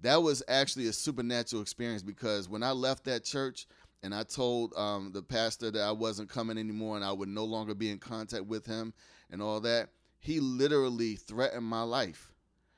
That 0.00 0.22
was 0.22 0.42
actually 0.48 0.86
a 0.88 0.92
supernatural 0.92 1.62
experience 1.62 2.02
because 2.02 2.48
when 2.48 2.62
I 2.62 2.72
left 2.72 3.04
that 3.04 3.24
church 3.24 3.66
and 4.02 4.14
I 4.14 4.24
told 4.24 4.74
um, 4.74 5.12
the 5.12 5.22
pastor 5.22 5.70
that 5.70 5.80
I 5.82 5.92
wasn't 5.92 6.28
coming 6.28 6.58
anymore 6.58 6.96
and 6.96 7.04
I 7.04 7.12
would 7.12 7.28
no 7.28 7.44
longer 7.44 7.74
be 7.74 7.90
in 7.90 7.98
contact 7.98 8.46
with 8.46 8.66
him 8.66 8.92
and 9.30 9.40
all 9.40 9.60
that, 9.60 9.90
he 10.22 10.40
literally 10.40 11.16
threatened 11.16 11.66
my 11.66 11.82
life 11.82 12.28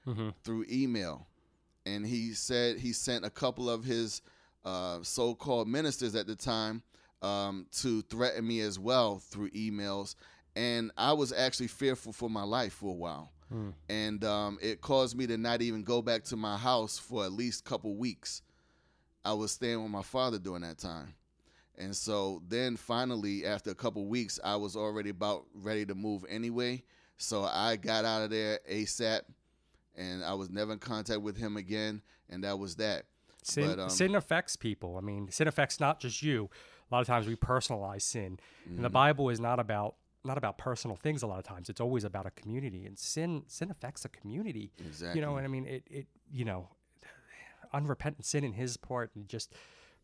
Mm-hmm. 0.07 0.29
through 0.43 0.67
email. 0.71 1.27
And 1.87 2.07
he 2.07 2.35
said 2.35 2.77
he 2.77 2.93
sent 2.93 3.25
a 3.25 3.31
couple 3.31 3.71
of 3.71 3.85
his 3.85 4.21
uh, 4.63 4.99
so 5.01 5.35
called 5.35 5.67
ministers 5.67 6.15
at 6.15 6.27
the 6.27 6.37
time 6.37 6.83
um, 7.23 7.65
to 7.79 8.03
threaten 8.03 8.47
me 8.47 8.61
as 8.61 8.79
well 8.79 9.19
through 9.19 9.49
emails. 9.53 10.15
And 10.57 10.91
I 10.99 11.15
was 11.15 11.33
actually 11.33 11.69
fearful 11.69 12.13
for 12.13 12.29
my 12.29 12.43
life 12.43 12.75
for 12.75 12.91
a 12.91 12.95
while. 12.95 13.33
Mm. 13.51 13.73
And 13.89 14.25
um, 14.25 14.59
it 14.61 14.83
caused 14.83 15.17
me 15.17 15.27
to 15.27 15.39
not 15.39 15.63
even 15.63 15.83
go 15.85 16.03
back 16.03 16.25
to 16.25 16.37
my 16.37 16.59
house 16.59 16.99
for 16.99 17.25
at 17.25 17.33
least 17.33 17.61
a 17.61 17.65
couple 17.71 17.97
weeks. 17.97 18.43
I 19.25 19.33
was 19.33 19.53
staying 19.53 19.83
with 19.83 19.91
my 19.91 20.03
father 20.03 20.39
during 20.39 20.63
that 20.63 20.77
time. 20.77 21.15
And 21.79 21.97
so 21.97 22.43
then 22.47 22.77
finally, 22.77 23.47
after 23.47 23.71
a 23.71 23.75
couple 23.75 24.05
weeks, 24.07 24.39
I 24.45 24.57
was 24.57 24.77
already 24.77 25.09
about 25.09 25.47
ready 25.55 25.87
to 25.87 25.95
move 25.95 26.27
anyway. 26.29 26.83
So 27.17 27.45
I 27.45 27.77
got 27.77 28.05
out 28.05 28.23
of 28.23 28.31
there 28.31 28.61
ASAP 28.71 29.21
and 29.97 30.25
I 30.25 30.35
was 30.35 30.51
never 30.51 30.73
in 30.73 30.79
contact 30.79 31.21
with 31.23 31.37
him 31.37 31.57
again. 31.57 32.03
And 32.29 32.43
that 32.45 32.59
was 32.59 32.77
that. 32.77 33.05
Sin, 33.43 33.69
But, 33.69 33.79
um, 33.79 33.91
sin 33.91 34.15
affects 34.15 34.57
people. 34.57 34.97
I 34.97 35.01
mean, 35.01 35.31
sin 35.31 35.47
affects 35.47 35.79
not 35.79 36.01
just 36.01 36.23
you. 36.23 36.49
A 36.91 36.95
lot 36.95 37.01
of 37.01 37.07
times 37.07 37.27
we 37.27 37.37
personalize 37.37 38.03
sin, 38.03 38.25
and 38.25 38.41
Mm-hmm. 38.75 38.83
the 38.83 38.91
Bible 38.91 39.29
is 39.31 39.41
not 39.41 39.59
about 39.61 39.97
not 40.27 40.39
about 40.39 40.57
personal 40.57 40.97
things 40.97 41.23
a 41.23 41.27
lot 41.27 41.39
of 41.39 41.45
times. 41.45 41.69
It's 41.69 41.81
always 41.81 42.05
about 42.05 42.25
a 42.25 42.31
community, 42.31 42.87
and 42.87 42.99
sin 42.99 43.43
sin 43.47 43.71
affects 43.71 44.05
a 44.07 44.09
community. 44.09 44.73
Exactly. 44.79 45.21
You 45.21 45.27
know, 45.27 45.37
and 45.37 45.45
I 45.45 45.49
mean, 45.49 45.67
it 45.67 45.83
it 45.91 46.07
you 46.33 46.45
know, 46.47 46.71
unrepentant 47.73 48.25
sin 48.25 48.45
in 48.45 48.53
his 48.53 48.77
part, 48.77 49.11
and 49.15 49.29
just 49.29 49.53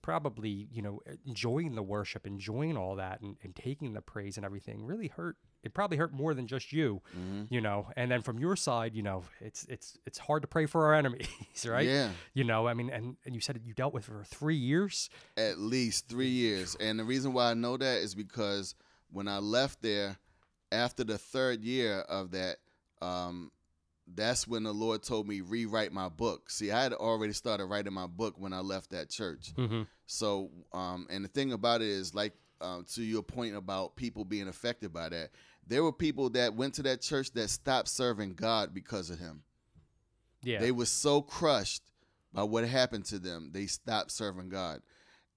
probably 0.02 0.68
you 0.72 0.82
know 0.82 1.00
enjoying 1.26 1.74
the 1.74 1.82
worship, 1.82 2.26
enjoying 2.26 2.76
all 2.76 2.96
that, 2.96 3.20
and, 3.20 3.36
and 3.42 3.54
taking 3.54 3.92
the 3.94 4.02
praise 4.02 4.36
and 4.36 4.44
everything 4.44 4.84
really 4.84 5.08
hurt. 5.08 5.36
It 5.62 5.74
probably 5.74 5.98
hurt 5.98 6.12
more 6.12 6.32
than 6.34 6.46
just 6.46 6.72
you, 6.72 7.02
Mm-hmm. 7.18 7.42
you 7.52 7.60
know. 7.60 7.88
And 7.96 8.10
then 8.10 8.22
from 8.22 8.38
your 8.38 8.56
side, 8.56 8.94
you 8.94 9.02
know, 9.02 9.24
it's 9.40 9.64
it's 9.68 9.98
it's 10.06 10.18
hard 10.18 10.42
to 10.42 10.48
pray 10.48 10.66
for 10.66 10.86
our 10.86 10.94
enemies, 10.94 11.28
right? 11.66 11.86
Yeah. 11.86 12.10
You 12.34 12.44
know, 12.44 12.66
I 12.66 12.74
mean, 12.74 12.90
and 12.90 13.16
and 13.26 13.34
you 13.34 13.40
said 13.40 13.60
you 13.64 13.74
dealt 13.74 13.92
with 13.92 14.04
it 14.08 14.12
for 14.12 14.24
three 14.24 14.56
years. 14.56 15.10
At 15.36 15.58
least 15.58 16.08
three 16.08 16.28
years. 16.28 16.76
And 16.80 16.98
the 16.98 17.04
reason 17.04 17.32
why 17.32 17.50
I 17.50 17.54
know 17.54 17.76
that 17.76 17.98
is 17.98 18.14
because 18.14 18.74
when 19.10 19.28
I 19.28 19.38
left 19.38 19.82
there, 19.82 20.16
after 20.72 21.04
the 21.04 21.18
third 21.18 21.62
year 21.62 22.00
of 22.02 22.30
that, 22.30 22.56
um, 23.02 23.50
that's 24.14 24.46
when 24.48 24.62
the 24.64 24.72
Lord 24.72 25.02
told 25.02 25.28
me 25.28 25.40
rewrite 25.40 25.92
my 25.92 26.08
book. 26.08 26.50
See, 26.50 26.70
I 26.70 26.82
had 26.82 26.92
already 26.92 27.32
started 27.32 27.66
writing 27.66 27.92
my 27.92 28.06
book 28.06 28.34
when 28.38 28.52
I 28.52 28.60
left 28.60 28.90
that 28.90 29.08
church. 29.10 29.52
Mm-hmm. 29.56 29.82
So, 30.06 30.50
um, 30.72 31.06
and 31.10 31.24
the 31.24 31.28
thing 31.28 31.52
about 31.52 31.80
it 31.82 31.88
is, 31.88 32.14
like, 32.14 32.32
um, 32.60 32.84
to 32.94 33.02
your 33.02 33.22
point 33.22 33.54
about 33.56 33.96
people 33.96 34.24
being 34.24 34.48
affected 34.48 34.92
by 34.92 35.08
that, 35.10 35.30
there 35.66 35.82
were 35.82 35.92
people 35.92 36.30
that 36.30 36.54
went 36.54 36.74
to 36.74 36.82
that 36.82 37.00
church 37.00 37.32
that 37.32 37.48
stopped 37.48 37.88
serving 37.88 38.34
God 38.34 38.74
because 38.74 39.10
of 39.10 39.18
him. 39.18 39.42
Yeah. 40.42 40.58
They 40.58 40.72
were 40.72 40.86
so 40.86 41.22
crushed 41.22 41.82
by 42.32 42.44
what 42.44 42.64
happened 42.64 43.04
to 43.06 43.18
them, 43.18 43.50
they 43.52 43.66
stopped 43.66 44.12
serving 44.12 44.50
God. 44.50 44.82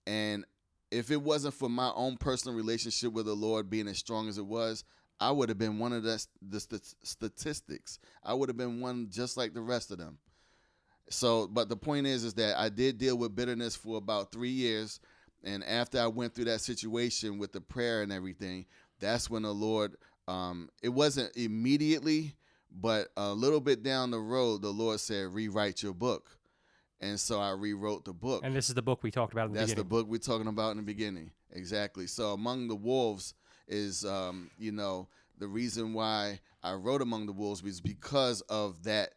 And 0.05 0.45
if 0.91 1.09
it 1.09 1.21
wasn't 1.21 1.55
for 1.55 1.69
my 1.69 1.91
own 1.95 2.17
personal 2.17 2.55
relationship 2.55 3.11
with 3.11 3.25
the 3.25 3.33
Lord 3.33 3.69
being 3.69 3.87
as 3.87 3.97
strong 3.97 4.29
as 4.29 4.37
it 4.37 4.45
was, 4.45 4.83
I 5.19 5.31
would 5.31 5.49
have 5.49 5.57
been 5.57 5.79
one 5.79 5.93
of 5.93 6.03
the, 6.03 6.23
the 6.47 6.59
st- 6.59 6.95
statistics. 7.03 7.99
I 8.23 8.33
would 8.33 8.49
have 8.49 8.57
been 8.57 8.79
one 8.79 9.07
just 9.09 9.37
like 9.37 9.53
the 9.53 9.61
rest 9.61 9.91
of 9.91 9.97
them. 9.97 10.19
So, 11.09 11.47
but 11.47 11.69
the 11.69 11.75
point 11.75 12.07
is, 12.07 12.23
is 12.23 12.33
that 12.35 12.59
I 12.59 12.69
did 12.69 12.97
deal 12.97 13.17
with 13.17 13.35
bitterness 13.35 13.75
for 13.75 13.97
about 13.97 14.31
three 14.31 14.49
years, 14.49 14.99
and 15.43 15.63
after 15.63 15.99
I 15.99 16.07
went 16.07 16.33
through 16.33 16.45
that 16.45 16.61
situation 16.61 17.37
with 17.37 17.51
the 17.51 17.61
prayer 17.61 18.01
and 18.01 18.11
everything, 18.11 18.65
that's 18.99 19.29
when 19.29 19.43
the 19.43 19.53
Lord. 19.53 19.95
Um, 20.27 20.69
it 20.81 20.89
wasn't 20.89 21.35
immediately, 21.35 22.35
but 22.71 23.09
a 23.17 23.33
little 23.33 23.61
bit 23.61 23.83
down 23.83 24.11
the 24.11 24.19
road, 24.19 24.61
the 24.61 24.71
Lord 24.71 24.99
said, 24.99 25.33
"Rewrite 25.33 25.83
your 25.83 25.93
book," 25.93 26.37
and 27.01 27.19
so 27.19 27.39
I 27.39 27.51
rewrote 27.51 28.05
the 28.05 28.13
book. 28.13 28.41
and 28.43 28.55
this 28.55 28.69
is 28.69 28.75
the 28.75 28.81
book 28.81 29.03
we 29.03 29.11
talked 29.11 29.33
about 29.33 29.47
in 29.47 29.53
the 29.53 29.59
That's 29.59 29.73
the 29.73 29.83
book 29.83 30.07
we're 30.07 30.17
talking 30.17 30.47
about 30.47 30.71
in 30.71 30.77
the 30.77 30.83
beginning. 30.83 31.31
Exactly. 31.51 32.07
So 32.07 32.33
among 32.33 32.67
the 32.67 32.75
wolves 32.75 33.35
is, 33.67 34.05
um, 34.05 34.49
you 34.57 34.71
know, 34.71 35.07
the 35.37 35.47
reason 35.47 35.93
why 35.93 36.39
I 36.63 36.73
wrote 36.73 37.01
among 37.01 37.25
the 37.25 37.33
wolves 37.33 37.61
was 37.61 37.81
because 37.81 38.41
of 38.41 38.83
that 38.83 39.13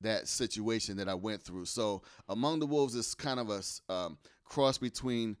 that 0.00 0.28
situation 0.28 0.96
that 0.96 1.08
I 1.08 1.14
went 1.14 1.42
through. 1.42 1.64
So 1.64 2.02
among 2.28 2.60
the 2.60 2.66
wolves 2.66 2.94
is 2.94 3.14
kind 3.14 3.40
of 3.40 3.50
a 3.50 3.92
um, 3.92 4.18
cross 4.44 4.78
between 4.78 5.36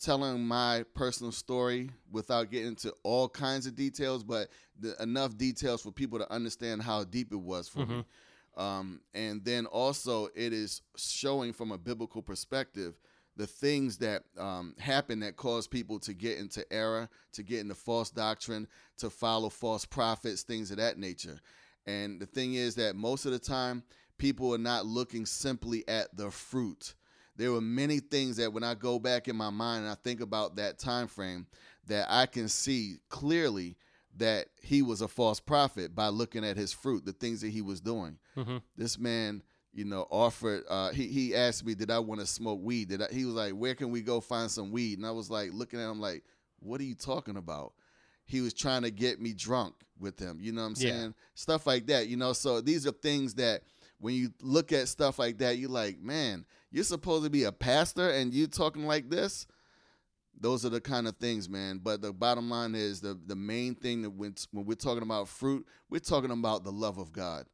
telling 0.00 0.46
my 0.46 0.84
personal 0.94 1.32
story 1.32 1.90
without 2.10 2.50
getting 2.50 2.68
into 2.68 2.94
all 3.02 3.28
kinds 3.28 3.66
of 3.66 3.74
details, 3.74 4.22
but 4.22 4.48
the, 4.78 4.94
enough 5.02 5.36
details 5.36 5.82
for 5.82 5.90
people 5.90 6.18
to 6.18 6.32
understand 6.32 6.82
how 6.82 7.04
deep 7.04 7.32
it 7.32 7.40
was 7.40 7.68
for 7.68 7.84
me. 7.86 8.04
Um, 8.56 9.00
and 9.14 9.44
then 9.44 9.66
also, 9.66 10.28
it 10.34 10.52
is 10.52 10.82
showing 10.96 11.52
from 11.52 11.70
a 11.70 11.78
biblical 11.78 12.22
perspective 12.22 12.98
the 13.36 13.46
things 13.46 13.98
that 13.98 14.24
um, 14.36 14.74
happen 14.78 15.20
that 15.20 15.36
cause 15.36 15.68
people 15.68 16.00
to 16.00 16.12
get 16.12 16.38
into 16.38 16.64
error, 16.72 17.08
to 17.34 17.44
get 17.44 17.60
into 17.60 17.76
false 17.76 18.10
doctrine, 18.10 18.66
to 18.96 19.10
follow 19.10 19.48
false 19.48 19.84
prophets, 19.84 20.42
things 20.42 20.72
of 20.72 20.78
that 20.78 20.98
nature. 20.98 21.38
And 21.86 22.20
the 22.20 22.26
thing 22.26 22.54
is 22.54 22.74
that 22.74 22.96
most 22.96 23.26
of 23.26 23.32
the 23.32 23.38
time, 23.38 23.84
people 24.18 24.52
are 24.52 24.58
not 24.58 24.86
looking 24.86 25.24
simply 25.24 25.86
at 25.86 26.16
the 26.16 26.30
fruit. 26.30 26.94
There 27.38 27.52
were 27.52 27.60
many 27.62 28.00
things 28.00 28.36
that 28.36 28.52
when 28.52 28.62
I 28.64 28.74
go 28.74 28.98
back 28.98 29.28
in 29.28 29.36
my 29.36 29.48
mind 29.50 29.84
and 29.84 29.90
I 29.90 29.94
think 29.94 30.20
about 30.20 30.56
that 30.56 30.78
time 30.78 31.06
frame, 31.06 31.46
that 31.86 32.06
I 32.10 32.26
can 32.26 32.48
see 32.48 32.96
clearly 33.08 33.76
that 34.16 34.48
he 34.60 34.82
was 34.82 35.00
a 35.00 35.08
false 35.08 35.40
prophet 35.40 35.94
by 35.94 36.08
looking 36.08 36.44
at 36.44 36.56
his 36.56 36.72
fruit, 36.72 37.06
the 37.06 37.12
things 37.12 37.40
that 37.40 37.50
he 37.50 37.62
was 37.62 37.80
doing. 37.80 38.18
Mhm. 38.36 38.60
This 38.76 38.98
man, 38.98 39.42
you 39.72 39.84
know, 39.84 40.06
offered. 40.10 40.64
Uh, 40.68 40.90
he 40.90 41.06
he 41.06 41.34
asked 41.34 41.64
me, 41.64 41.74
did 41.74 41.90
I 41.90 42.00
want 42.00 42.20
to 42.20 42.26
smoke 42.26 42.60
weed? 42.60 42.88
Did 42.88 43.02
I, 43.02 43.08
he 43.12 43.24
was 43.24 43.34
like, 43.34 43.52
where 43.52 43.74
can 43.76 43.90
we 43.90 44.02
go 44.02 44.20
find 44.20 44.50
some 44.50 44.72
weed? 44.72 44.98
And 44.98 45.06
I 45.06 45.12
was 45.12 45.30
like, 45.30 45.50
looking 45.52 45.80
at 45.80 45.88
him 45.88 46.00
like, 46.00 46.24
what 46.58 46.80
are 46.80 46.84
you 46.84 46.96
talking 46.96 47.36
about? 47.36 47.72
He 48.26 48.40
was 48.40 48.52
trying 48.52 48.82
to 48.82 48.90
get 48.90 49.20
me 49.20 49.32
drunk 49.32 49.74
with 49.98 50.18
him. 50.18 50.38
You 50.40 50.52
know 50.52 50.62
what 50.62 50.68
I'm 50.68 50.74
Yeah. 50.84 50.90
saying? 51.00 51.14
Stuff 51.34 51.66
like 51.66 51.86
that. 51.86 52.08
You 52.08 52.16
know, 52.16 52.32
so 52.32 52.60
these 52.60 52.86
are 52.86 52.92
things 52.92 53.34
that 53.34 53.62
when 53.98 54.14
you 54.14 54.32
look 54.42 54.72
at 54.72 54.88
stuff 54.88 55.18
like 55.18 55.38
that, 55.38 55.58
you're 55.58 55.70
like, 55.70 56.00
man, 56.00 56.44
you're 56.70 56.84
supposed 56.84 57.24
to 57.24 57.30
be 57.30 57.44
a 57.44 57.52
pastor 57.52 58.10
and 58.10 58.32
you 58.32 58.46
talking 58.46 58.86
like 58.86 59.10
this 59.10 59.46
those 60.40 60.64
are 60.64 60.68
the 60.68 60.80
kind 60.80 61.08
of 61.08 61.16
things, 61.16 61.48
man. 61.48 61.80
But 61.82 62.00
the 62.00 62.12
bottom 62.12 62.48
line 62.48 62.74
is 62.74 63.00
the 63.00 63.18
the 63.26 63.34
main 63.36 63.74
thing 63.74 64.02
that 64.02 64.10
when 64.10 64.34
when 64.52 64.66
we're 64.66 64.74
talking 64.74 65.02
about 65.02 65.28
fruit, 65.28 65.66
we're 65.90 65.98
talking 65.98 66.30
about 66.30 66.64
the 66.64 66.70
love 66.72 66.98
of 66.98 67.12
God. 67.12 67.46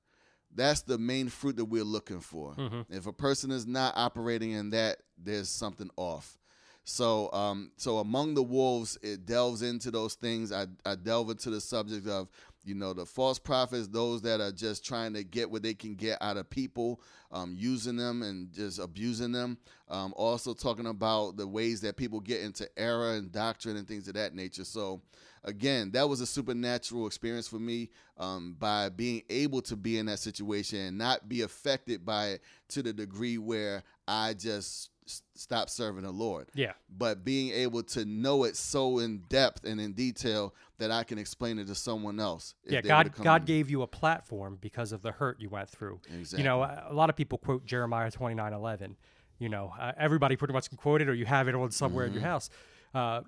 That's 0.55 0.83
the 0.83 0.99
main 0.99 1.29
fruit 1.29 1.57
that 1.57 1.65
we're 1.65 1.83
looking 1.85 2.21
for. 2.21 2.55
Mhm. 2.55 2.85
If 2.89 3.07
a 3.07 3.13
person 3.13 3.51
is 3.51 3.67
not 3.67 3.95
operating 3.97 4.53
in 4.53 4.71
that, 4.71 4.99
there's 5.17 5.49
something 5.49 5.91
off. 5.97 6.39
So, 6.85 7.33
um, 7.33 7.73
so 7.77 7.99
among 7.99 8.35
the 8.35 8.43
wolves, 8.43 8.99
it 9.03 9.25
delves 9.25 9.63
into 9.63 9.91
those 9.91 10.15
things. 10.15 10.53
I, 10.53 10.67
I 10.85 10.95
delve 10.97 11.31
into 11.31 11.51
the 11.51 11.61
subject 11.61 12.07
of, 12.07 12.29
you 12.63 12.75
know, 12.75 12.93
the 12.93 13.07
false 13.07 13.39
prophets, 13.39 13.89
those 13.89 14.23
that 14.23 14.41
are 14.41 14.53
just 14.53 14.85
trying 14.85 15.15
to 15.15 15.25
get 15.25 15.51
what 15.51 15.63
they 15.63 15.75
can 15.75 15.95
get 15.95 16.19
out 16.21 16.37
of 16.37 16.49
people, 16.49 17.01
um, 17.33 17.55
using 17.59 17.97
them 17.97 18.23
and 18.23 18.53
just 18.53 18.79
abusing 18.79 19.33
them. 19.33 19.59
Um, 19.89 20.13
also 20.17 20.53
talking 20.53 20.87
about 20.87 21.37
the 21.37 21.47
ways 21.47 21.81
that 21.83 21.97
people 21.97 22.21
get 22.21 22.43
into 22.43 22.69
error 22.79 23.15
and 23.15 23.33
doctrine 23.33 23.77
and 23.77 23.89
things 23.89 24.07
of 24.09 24.15
that 24.15 24.35
nature. 24.35 24.65
So, 24.65 25.01
again, 25.43 25.91
that 25.93 26.09
was 26.09 26.21
a 26.21 26.27
supernatural 26.27 27.07
experience 27.07 27.49
for 27.49 27.59
me 27.59 27.91
um, 28.19 28.57
by 28.59 28.91
being 28.91 29.23
able 29.31 29.63
to 29.63 29.77
be 29.77 29.99
in 29.99 30.07
that 30.07 30.19
situation 30.19 30.79
and 30.79 30.99
not 30.99 31.29
be 31.29 31.43
affected 31.43 32.05
by 32.05 32.29
it 32.29 32.43
to 32.69 32.83
the 32.83 32.93
degree 32.93 33.39
where 33.39 33.83
I 34.07 34.35
just 34.35 34.91
s- 35.07 35.23
stopped 35.35 35.71
serving 35.71 36.03
the 36.03 36.11
Lord 36.11 36.49
Yeah. 36.55 36.73
but 36.89 37.25
being 37.25 37.51
able 37.53 37.83
to 37.85 38.05
know 38.05 38.45
it 38.45 38.57
so 38.57 38.99
in 38.99 39.19
depth 39.29 39.65
and 39.65 39.81
in 39.81 39.93
detail 39.93 40.55
that 40.79 40.91
I 40.91 41.05
can 41.05 41.19
explain 41.19 41.59
it 41.59 41.67
to 41.69 41.75
someone 41.75 42.19
else. 42.19 42.55
yeah, 42.65 42.81
they 42.81 42.89
were 42.93 43.05
to 43.05 43.11
God 43.11 43.25
God 43.25 43.47
gave 43.47 43.71
you 43.71 43.83
a 43.83 43.87
platform 43.87 44.59
because 44.61 44.93
of 44.93 45.03
the 45.03 45.13
hurt 45.13 45.41
you 45.41 45.49
went 45.49 45.69
through. 45.69 46.01
Exactly. 46.13 46.39
You 46.39 46.45
know, 46.45 46.63
a 46.63 46.93
lot 46.93 47.11
of 47.11 47.17
people 47.17 47.39
quote 47.39 47.65
Jeremiah 47.65 48.11
twenty 48.11 48.35
nine 48.35 48.53
eleven. 48.53 48.97
You 49.39 49.49
know, 49.49 49.73
uh, 49.79 49.93
everybody 49.99 50.37
pretty 50.37 50.55
much 50.55 50.69
can 50.69 50.79
quote 50.79 51.03
it, 51.03 51.09
or 51.09 51.15
you 51.15 51.27
have 51.27 51.49
it 51.49 51.55
on 51.57 51.71
somewhere 51.73 52.07
in 52.07 52.13
your 52.13 52.23
Mm-hmm. 52.23 52.31
house. 52.31 52.51
Uh, 52.95 53.23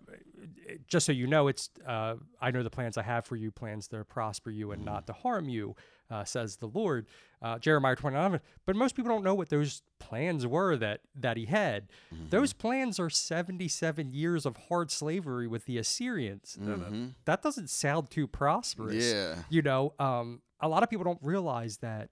just 0.87 1.06
so 1.06 1.12
you 1.12 1.26
know, 1.26 1.49
it's 1.49 1.70
uh, 1.87 2.14
I 2.40 2.50
know 2.50 2.62
the 2.62 2.70
plans 2.70 2.96
I 2.96 3.02
have 3.02 3.25
for 3.26 3.37
you, 3.37 3.50
plans 3.50 3.88
to 3.88 4.04
prosper 4.04 4.50
you 4.50 4.70
and 4.73 4.85
not 4.85 5.06
to 5.08 5.12
harm 5.12 5.49
you, 5.49 5.75
uh, 6.11 6.25
says 6.25 6.56
the 6.56 6.68
Lord. 6.68 7.06
Uh, 7.42 7.58
Jeremiah 7.58 7.96
twenty 7.96 8.16
nine. 8.16 8.40
But 8.64 8.76
most 8.76 8.94
people 8.94 9.11
don't 9.11 9.25
know 9.25 9.35
what 9.35 9.49
those 9.49 9.82
plans 9.99 10.46
were 10.46 10.76
that 10.76 11.00
that 11.16 11.37
he 11.37 11.46
had. 11.46 11.88
Mm-hmm. 12.14 12.28
Those 12.30 12.52
plans 12.52 13.00
are 13.00 13.11
seventy 13.11 13.68
seven 13.68 14.12
years 14.12 14.46
of 14.46 14.56
hard 14.68 14.90
slavery 14.90 15.46
with 15.49 15.64
the 15.66 15.78
Assyrians. 15.78 16.56
Uh, 16.62 16.76
That 17.25 17.42
doesn't 17.42 17.68
sound 17.70 18.11
too 18.11 18.26
prosperous 18.26 19.12
Yeah. 19.12 19.35
you 19.50 19.62
know 19.62 19.94
um, 19.99 20.42
a 20.61 20.68
lot 20.68 20.82
of 20.82 20.90
people 20.90 21.04
don't 21.04 21.23
realize 21.23 21.78
that 21.78 22.11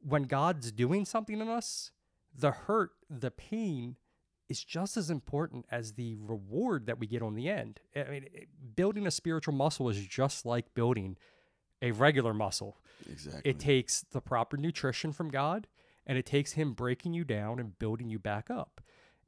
when 0.00 0.22
god's 0.24 0.70
doing 0.72 1.04
something 1.04 1.40
in 1.40 1.48
us 1.48 1.90
the 2.36 2.50
hurt 2.50 2.90
the 3.10 3.30
pain 3.30 3.96
is 4.48 4.62
just 4.62 4.96
as 4.96 5.10
important 5.10 5.64
as 5.70 5.92
the 5.92 6.16
reward 6.16 6.86
that 6.86 6.98
we 6.98 7.06
get 7.06 7.22
on 7.22 7.34
the 7.34 7.48
end. 7.48 7.80
I 7.96 8.04
mean 8.04 8.26
building 8.76 9.06
a 9.06 9.10
spiritual 9.10 9.54
muscle 9.54 9.88
is 9.88 10.06
just 10.06 10.44
like 10.44 10.74
building 10.74 11.16
a 11.82 11.92
regular 11.92 12.34
muscle. 12.34 12.78
Exactly. 13.10 13.50
it 13.50 13.58
takes 13.58 14.04
the 14.12 14.20
proper 14.20 14.56
nutrition 14.56 15.12
from 15.12 15.28
god 15.28 15.66
and 16.06 16.16
it 16.16 16.24
takes 16.24 16.52
him 16.52 16.72
breaking 16.72 17.12
you 17.12 17.24
down 17.24 17.58
and 17.58 17.78
building 17.78 18.08
you 18.08 18.18
back 18.18 18.50
up 18.50 18.80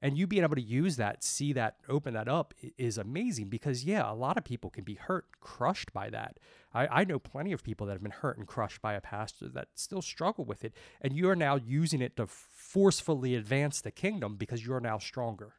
and 0.03 0.17
you 0.17 0.26
being 0.26 0.43
able 0.43 0.55
to 0.55 0.62
use 0.62 0.97
that 0.97 1.23
see 1.23 1.53
that 1.53 1.76
open 1.88 2.15
that 2.15 2.29
up 2.29 2.55
is 2.79 2.99
amazing 2.99 3.49
because 3.49 3.85
yeah 3.85 4.11
a 4.11 4.15
lot 4.15 4.37
of 4.37 4.45
people 4.45 4.71
can 4.71 4.85
be 4.85 4.95
hurt 4.95 5.26
crushed 5.41 5.93
by 5.93 6.11
that 6.11 6.38
I, 6.75 7.00
I 7.00 7.05
know 7.05 7.19
plenty 7.19 7.53
of 7.53 7.62
people 7.62 7.87
that 7.87 7.95
have 7.95 8.03
been 8.03 8.12
hurt 8.12 8.38
and 8.38 8.47
crushed 8.47 8.83
by 8.83 8.95
a 8.95 9.00
pastor 9.00 9.49
that 9.49 9.69
still 9.75 10.03
struggle 10.03 10.45
with 10.45 10.65
it 10.65 10.73
and 11.00 11.12
you 11.12 11.29
are 11.29 11.37
now 11.37 11.57
using 11.57 12.00
it 12.00 12.17
to 12.17 12.26
forcefully 12.26 13.35
advance 13.35 13.81
the 13.81 13.91
kingdom 13.91 14.37
because 14.37 14.67
you're 14.67 14.81
now 14.81 14.99
stronger 14.99 15.55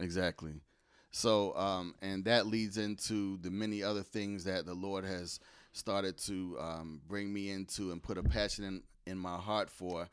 Exactly. 0.00 0.54
So, 1.10 1.56
um, 1.56 1.94
and 2.02 2.24
that 2.24 2.46
leads 2.46 2.76
into 2.76 3.38
the 3.38 3.50
many 3.50 3.82
other 3.82 4.02
things 4.02 4.44
that 4.44 4.66
the 4.66 4.74
Lord 4.74 5.04
has 5.04 5.38
started 5.72 6.18
to 6.18 6.56
um, 6.60 7.00
bring 7.06 7.32
me 7.32 7.50
into 7.50 7.92
and 7.92 8.02
put 8.02 8.18
a 8.18 8.22
passion 8.22 8.64
in, 8.64 8.82
in 9.06 9.18
my 9.18 9.36
heart 9.36 9.70
for, 9.70 10.08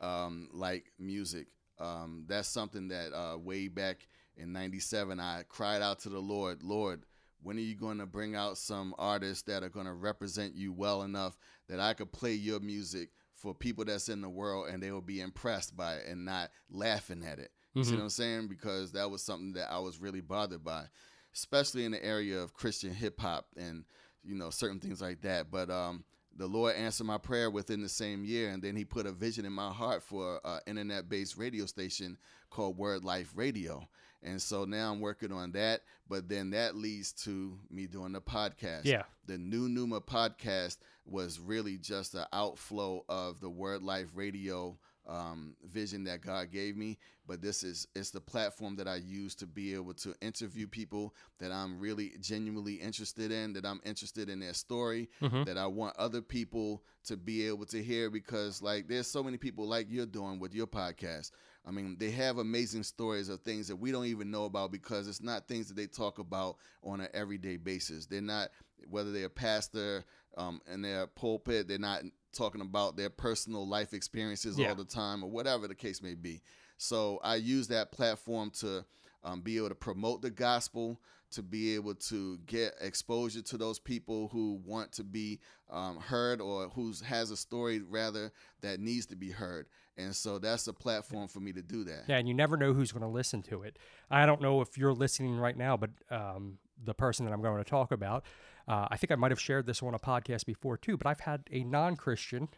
um, 0.00 0.48
like 0.52 0.92
music. 0.98 1.46
Um, 1.82 2.24
that's 2.28 2.48
something 2.48 2.88
that 2.88 3.12
uh, 3.12 3.38
way 3.38 3.68
back 3.68 4.06
in 4.36 4.52
'97, 4.52 5.18
I 5.20 5.42
cried 5.48 5.82
out 5.82 5.98
to 6.00 6.08
the 6.08 6.18
Lord, 6.20 6.62
Lord, 6.62 7.04
when 7.42 7.56
are 7.56 7.60
you 7.60 7.74
going 7.74 7.98
to 7.98 8.06
bring 8.06 8.34
out 8.36 8.56
some 8.56 8.94
artists 8.98 9.42
that 9.44 9.62
are 9.62 9.68
going 9.68 9.86
to 9.86 9.92
represent 9.92 10.54
you 10.54 10.72
well 10.72 11.02
enough 11.02 11.36
that 11.68 11.80
I 11.80 11.92
could 11.94 12.12
play 12.12 12.32
your 12.34 12.60
music 12.60 13.10
for 13.34 13.52
people 13.54 13.84
that's 13.84 14.08
in 14.08 14.20
the 14.20 14.28
world 14.28 14.68
and 14.68 14.80
they 14.82 14.92
will 14.92 15.00
be 15.00 15.20
impressed 15.20 15.76
by 15.76 15.94
it 15.96 16.06
and 16.06 16.24
not 16.24 16.50
laughing 16.70 17.24
at 17.24 17.40
it. 17.40 17.50
You 17.74 17.82
see 17.82 17.90
Mhm. 17.92 17.96
what 17.96 18.02
I'm 18.04 18.08
saying? 18.10 18.48
Because 18.48 18.92
that 18.92 19.10
was 19.10 19.22
something 19.22 19.54
that 19.54 19.72
I 19.72 19.80
was 19.80 19.98
really 20.00 20.20
bothered 20.20 20.62
by, 20.62 20.86
especially 21.34 21.84
in 21.84 21.90
the 21.92 22.04
area 22.04 22.40
of 22.40 22.54
Christian 22.54 22.94
hip 22.94 23.18
hop 23.20 23.48
and 23.56 23.84
you 24.22 24.36
know 24.36 24.50
certain 24.50 24.78
things 24.78 25.00
like 25.02 25.22
that. 25.22 25.50
But 25.50 25.68
um, 25.70 26.04
the 26.36 26.46
Lord 26.46 26.74
answered 26.76 27.04
my 27.04 27.18
prayer 27.18 27.50
within 27.50 27.82
the 27.82 27.88
same 27.88 28.24
year, 28.24 28.50
and 28.50 28.62
then 28.62 28.76
He 28.76 28.84
put 28.84 29.06
a 29.06 29.12
vision 29.12 29.44
in 29.44 29.52
my 29.52 29.70
heart 29.70 30.02
for 30.02 30.40
an 30.44 30.60
internet-based 30.66 31.36
radio 31.36 31.66
station 31.66 32.16
called 32.50 32.78
Word 32.78 33.04
Life 33.04 33.32
Radio. 33.34 33.86
And 34.22 34.40
so 34.40 34.64
now 34.64 34.92
I'm 34.92 35.00
working 35.00 35.32
on 35.32 35.50
that, 35.52 35.80
but 36.08 36.28
then 36.28 36.50
that 36.50 36.76
leads 36.76 37.12
to 37.24 37.58
me 37.70 37.86
doing 37.86 38.12
the 38.12 38.20
podcast. 38.20 38.84
Yeah. 38.84 39.02
The 39.26 39.34
PneuPneuma 39.34 40.04
podcast 40.04 40.78
was 41.04 41.40
really 41.40 41.76
just 41.76 42.14
an 42.14 42.26
outflow 42.32 43.04
of 43.08 43.40
the 43.40 43.50
Word 43.50 43.82
Life 43.82 44.08
Radio 44.14 44.78
um, 45.06 45.54
vision 45.64 46.04
that 46.04 46.20
God 46.22 46.50
gave 46.50 46.76
me. 46.76 46.98
But 47.26 47.40
this 47.40 47.62
is 47.62 47.86
it's 47.94 48.10
the 48.10 48.20
platform 48.20 48.76
that 48.76 48.86
I 48.88 48.96
use 48.96 49.34
to 49.36 49.46
be 49.46 49.74
able 49.74 49.94
to 49.94 50.14
interview 50.20 50.66
people 50.66 51.14
that 51.38 51.50
I'm 51.52 51.78
really 51.78 52.12
genuinely 52.20 52.74
interested 52.74 53.30
in, 53.32 53.52
that 53.54 53.64
I'm 53.64 53.80
interested 53.84 54.28
in 54.28 54.40
their 54.40 54.54
story, 54.54 55.08
Mhm. 55.20 55.46
that 55.46 55.56
I 55.56 55.66
want 55.66 55.96
other 55.96 56.20
people 56.20 56.82
to 57.04 57.16
be 57.16 57.46
able 57.46 57.66
to 57.66 57.82
hear 57.82 58.10
because 58.10 58.62
like 58.62 58.86
there's 58.88 59.06
so 59.08 59.22
many 59.22 59.36
people 59.36 59.66
like 59.66 59.86
you're 59.90 60.06
doing 60.06 60.38
with 60.38 60.54
your 60.54 60.66
podcast. 60.66 61.30
I 61.64 61.70
mean, 61.70 61.96
they 61.98 62.10
have 62.10 62.38
amazing 62.38 62.82
stories 62.82 63.28
of 63.28 63.40
things 63.42 63.68
that 63.68 63.76
we 63.76 63.92
don't 63.92 64.06
even 64.06 64.30
know 64.32 64.44
about 64.46 64.72
because 64.72 65.06
it's 65.06 65.22
not 65.22 65.46
things 65.46 65.68
that 65.68 65.74
they 65.76 65.86
talk 65.86 66.18
about 66.18 66.56
on 66.82 67.00
an 67.00 67.08
everyday 67.14 67.56
basis. 67.56 68.06
They're 68.06 68.20
not 68.20 68.50
whether 68.88 69.12
they're 69.12 69.26
a 69.26 69.30
pastor 69.30 70.04
um, 70.36 70.60
in 70.72 70.82
their 70.82 71.06
pulpit, 71.06 71.68
they're 71.68 71.78
not 71.78 72.02
talking 72.32 72.60
about 72.60 72.96
their 72.96 73.10
personal 73.10 73.66
life 73.66 73.92
experiences 73.92 74.58
Yeah. 74.58 74.70
all 74.70 74.74
the 74.74 74.84
time 74.84 75.22
or 75.22 75.30
whatever 75.30 75.68
the 75.68 75.74
case 75.74 76.02
may 76.02 76.14
be. 76.14 76.42
So 76.78 77.20
I 77.22 77.36
use 77.36 77.68
that 77.68 77.92
platform 77.92 78.50
to 78.60 78.84
um, 79.24 79.40
be 79.40 79.56
able 79.56 79.68
to 79.68 79.74
promote 79.74 80.22
the 80.22 80.30
gospel, 80.30 81.00
to 81.30 81.42
be 81.42 81.74
able 81.74 81.94
to 81.94 82.38
get 82.46 82.74
exposure 82.80 83.40
to 83.42 83.56
those 83.56 83.78
people 83.78 84.28
who 84.28 84.60
want 84.64 84.92
to 84.92 85.04
be 85.04 85.38
um, 85.70 85.96
heard 85.98 86.40
or 86.40 86.68
who 86.70 86.92
has 87.06 87.30
a 87.30 87.36
story 87.36 87.80
rather 87.88 88.32
that 88.62 88.80
needs 88.80 89.06
to 89.06 89.16
be 89.16 89.30
heard. 89.30 89.66
And 89.96 90.14
so 90.14 90.38
that's 90.38 90.66
a 90.66 90.72
platform 90.72 91.28
for 91.28 91.40
me 91.40 91.52
to 91.52 91.62
do 91.62 91.84
that. 91.84 92.04
Yeah, 92.08 92.16
and 92.16 92.26
you 92.26 92.34
never 92.34 92.56
know 92.56 92.72
who's 92.72 92.92
going 92.92 93.02
to 93.02 93.08
listen 93.08 93.42
to 93.44 93.62
it. 93.62 93.78
I 94.10 94.26
don't 94.26 94.40
know 94.40 94.60
if 94.60 94.76
you're 94.76 94.92
listening 94.94 95.36
right 95.36 95.56
now, 95.56 95.76
but 95.76 95.90
um, 96.10 96.58
the 96.84 96.94
person 96.94 97.26
that 97.26 97.32
I'm 97.32 97.42
going 97.42 97.62
to 97.62 97.68
talk 97.68 97.92
about, 97.92 98.24
uh, 98.68 98.88
I 98.90 98.96
think 98.96 99.10
I 99.10 99.16
might 99.16 99.30
have 99.30 99.40
shared 99.40 99.66
this 99.66 99.82
on 99.82 99.94
a 99.94 99.98
podcast 99.98 100.46
before 100.46 100.76
too. 100.76 100.96
But 100.96 101.06
I've 101.06 101.20
had 101.20 101.42
a 101.50 101.64
non-Christian 101.64 102.48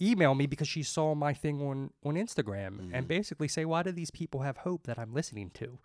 email 0.00 0.34
me 0.34 0.46
because 0.46 0.68
she 0.68 0.82
saw 0.82 1.14
my 1.14 1.32
thing 1.34 1.60
on 1.60 1.90
on 2.04 2.14
Instagram 2.14 2.92
and 2.92 3.04
mm. 3.04 3.08
basically 3.08 3.48
say, 3.48 3.64
"Why 3.64 3.82
do 3.82 3.92
these 3.92 4.10
people 4.10 4.42
have 4.42 4.58
hope 4.58 4.86
that 4.86 4.98
I'm 4.98 5.12
listening 5.12 5.50
to?" 5.54 5.78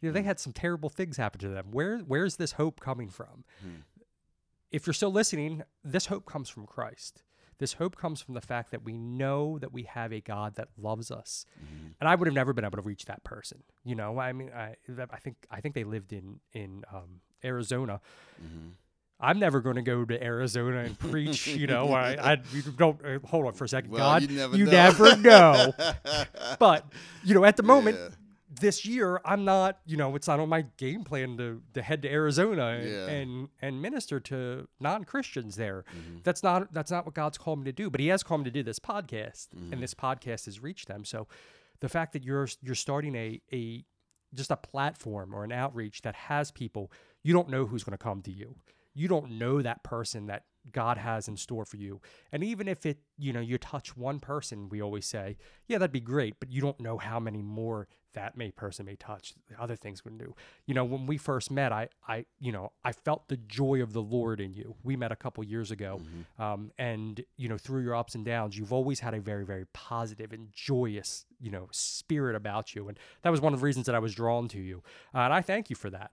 You 0.00 0.08
know, 0.08 0.12
they 0.12 0.22
mm. 0.22 0.26
had 0.26 0.40
some 0.40 0.52
terrible 0.52 0.88
things 0.88 1.16
happen 1.16 1.40
to 1.40 1.48
them. 1.48 1.66
Where 1.70 1.98
where's 1.98 2.36
this 2.36 2.52
hope 2.52 2.80
coming 2.80 3.08
from? 3.08 3.44
Hmm. 3.60 3.82
If 4.70 4.86
you're 4.86 4.94
still 4.94 5.12
listening, 5.12 5.62
this 5.84 6.06
hope 6.06 6.26
comes 6.26 6.48
from 6.48 6.66
Christ. 6.66 7.22
This 7.60 7.74
hope 7.74 7.94
comes 7.96 8.20
from 8.20 8.34
the 8.34 8.40
fact 8.40 8.70
that 8.72 8.82
we 8.82 8.94
know 8.96 9.58
that 9.58 9.70
we 9.72 9.82
have 9.84 10.12
a 10.12 10.20
God 10.20 10.56
that 10.56 10.68
loves 10.76 11.10
us, 11.10 11.44
and 12.00 12.08
I 12.08 12.14
would 12.16 12.26
have 12.26 12.34
never 12.34 12.52
been 12.52 12.64
able 12.64 12.78
to 12.78 12.82
reach 12.82 13.04
that 13.04 13.22
person. 13.22 13.62
You 13.84 13.94
know, 13.94 14.18
I 14.18 14.32
mean, 14.32 14.50
I, 14.52 14.74
I 15.12 15.18
think 15.18 15.36
I 15.50 15.60
think 15.60 15.74
they 15.74 15.84
lived 15.84 16.12
in 16.12 16.40
in 16.52 16.82
um, 16.92 17.20
Arizona. 17.44 18.00
I'm 19.22 19.38
never 19.38 19.60
going 19.60 19.76
to 19.76 19.82
go 19.82 20.06
to 20.06 20.24
Arizona 20.24 20.78
and 20.78 20.98
preach. 20.98 21.46
You 21.46 21.66
know, 21.66 21.92
I, 21.92 22.14
I 22.32 22.36
you 22.54 22.62
don't 22.62 23.04
uh, 23.04 23.18
hold 23.26 23.44
on 23.46 23.52
for 23.52 23.64
a 23.64 23.68
second. 23.68 23.90
Well, 23.90 24.00
God, 24.00 24.22
you 24.22 24.36
never 24.36 24.56
you 24.56 24.64
know. 24.64 24.70
never 24.70 25.16
know. 25.16 25.72
but 26.58 26.86
you 27.22 27.34
know, 27.34 27.44
at 27.44 27.56
the 27.56 27.62
moment, 27.62 27.98
Yeah. 28.00 28.08
This 28.50 28.84
year, 28.84 29.20
I'm 29.24 29.44
not. 29.44 29.78
You 29.86 29.96
know, 29.96 30.16
it's 30.16 30.26
not 30.26 30.40
on 30.40 30.48
my 30.48 30.62
game 30.76 31.04
plan 31.04 31.36
to 31.38 31.62
to 31.74 31.82
head 31.82 32.02
to 32.02 32.10
Arizona 32.10 32.66
and 32.80 32.88
Yeah. 32.90 33.06
and, 33.06 33.48
and 33.62 33.80
minister 33.82 34.18
to 34.20 34.66
non 34.80 35.04
Christians 35.04 35.56
there. 35.56 35.84
Mm-hmm. 35.96 36.18
That's 36.24 36.42
not 36.42 36.72
that's 36.72 36.90
not 36.90 37.06
what 37.06 37.14
God's 37.14 37.38
called 37.38 37.60
me 37.60 37.64
to 37.66 37.72
do. 37.72 37.90
But 37.90 38.00
He 38.00 38.08
has 38.08 38.22
called 38.22 38.40
me 38.40 38.44
to 38.46 38.50
do 38.50 38.62
this 38.62 38.78
podcast, 38.78 39.48
Mm-hmm. 39.54 39.72
and 39.72 39.82
this 39.82 39.94
podcast 39.94 40.46
has 40.46 40.60
reached 40.60 40.88
them. 40.88 41.04
So, 41.04 41.28
the 41.80 41.88
fact 41.88 42.12
that 42.14 42.24
you're 42.24 42.48
you're 42.62 42.74
starting 42.74 43.14
a 43.14 43.40
a 43.52 43.84
just 44.34 44.50
a 44.50 44.56
platform 44.56 45.34
or 45.34 45.44
an 45.44 45.52
outreach 45.52 46.02
that 46.02 46.14
has 46.14 46.50
people, 46.50 46.90
you 47.22 47.32
don't 47.32 47.48
know 47.48 47.66
who's 47.66 47.82
going 47.84 47.96
to 47.98 48.02
come 48.02 48.22
to 48.22 48.30
you. 48.32 48.56
You 48.94 49.08
don't 49.08 49.32
know 49.38 49.62
that 49.62 49.82
person 49.84 50.26
that 50.26 50.44
God 50.72 50.98
has 50.98 51.26
in 51.28 51.36
store 51.36 51.64
for 51.64 51.76
you. 51.78 52.00
And 52.32 52.44
even 52.44 52.68
if 52.68 52.84
it, 52.86 52.98
you 53.18 53.32
know, 53.32 53.40
you 53.40 53.56
touch 53.58 53.96
one 53.96 54.20
person, 54.20 54.68
we 54.68 54.80
always 54.82 55.06
say, 55.06 55.36
yeah, 55.66 55.78
that'd 55.78 55.90
be 55.92 56.00
great, 56.00 56.38
but 56.38 56.50
you 56.52 56.60
don't 56.60 56.78
know 56.80 56.98
how 56.98 57.18
many 57.18 57.40
more 57.42 57.88
that 58.14 58.36
may 58.36 58.50
person 58.50 58.86
may 58.86 58.96
touch. 58.96 59.34
Other 59.58 59.76
things 59.76 60.04
would 60.04 60.18
do. 60.18 60.34
You 60.66 60.74
know, 60.74 60.84
when 60.84 61.06
we 61.06 61.16
first 61.16 61.50
met, 61.50 61.72
I, 61.72 61.88
I, 62.08 62.26
you 62.40 62.52
know, 62.52 62.72
I 62.84 62.92
felt 62.92 63.28
the 63.28 63.36
joy 63.36 63.82
of 63.82 63.92
the 63.92 64.02
Lord 64.02 64.40
in 64.40 64.52
you. 64.54 64.74
We 64.82 64.96
met 64.96 65.12
a 65.12 65.16
couple 65.16 65.42
years 65.44 65.70
ago, 65.70 66.00
um, 66.38 66.72
and 66.78 67.22
you 67.36 67.48
know, 67.48 67.58
through 67.58 67.82
your 67.82 67.94
ups 67.94 68.14
and 68.14 68.24
downs, 68.24 68.56
you've 68.58 68.72
always 68.72 69.00
had 69.00 69.14
a 69.14 69.20
very, 69.20 69.44
very 69.44 69.66
positive 69.72 70.32
and 70.32 70.48
joyous, 70.52 71.24
you 71.40 71.50
know, 71.50 71.68
spirit 71.70 72.34
about 72.36 72.74
you, 72.74 72.88
and 72.88 72.98
that 73.22 73.30
was 73.30 73.40
one 73.40 73.52
of 73.54 73.60
the 73.60 73.64
reasons 73.64 73.86
that 73.86 73.94
I 73.94 73.98
was 74.00 74.14
drawn 74.14 74.48
to 74.48 74.58
you. 74.60 74.82
Uh, 75.14 75.18
and 75.20 75.32
I 75.34 75.40
thank 75.42 75.70
you 75.70 75.76
for 75.76 75.90
that. 75.90 76.10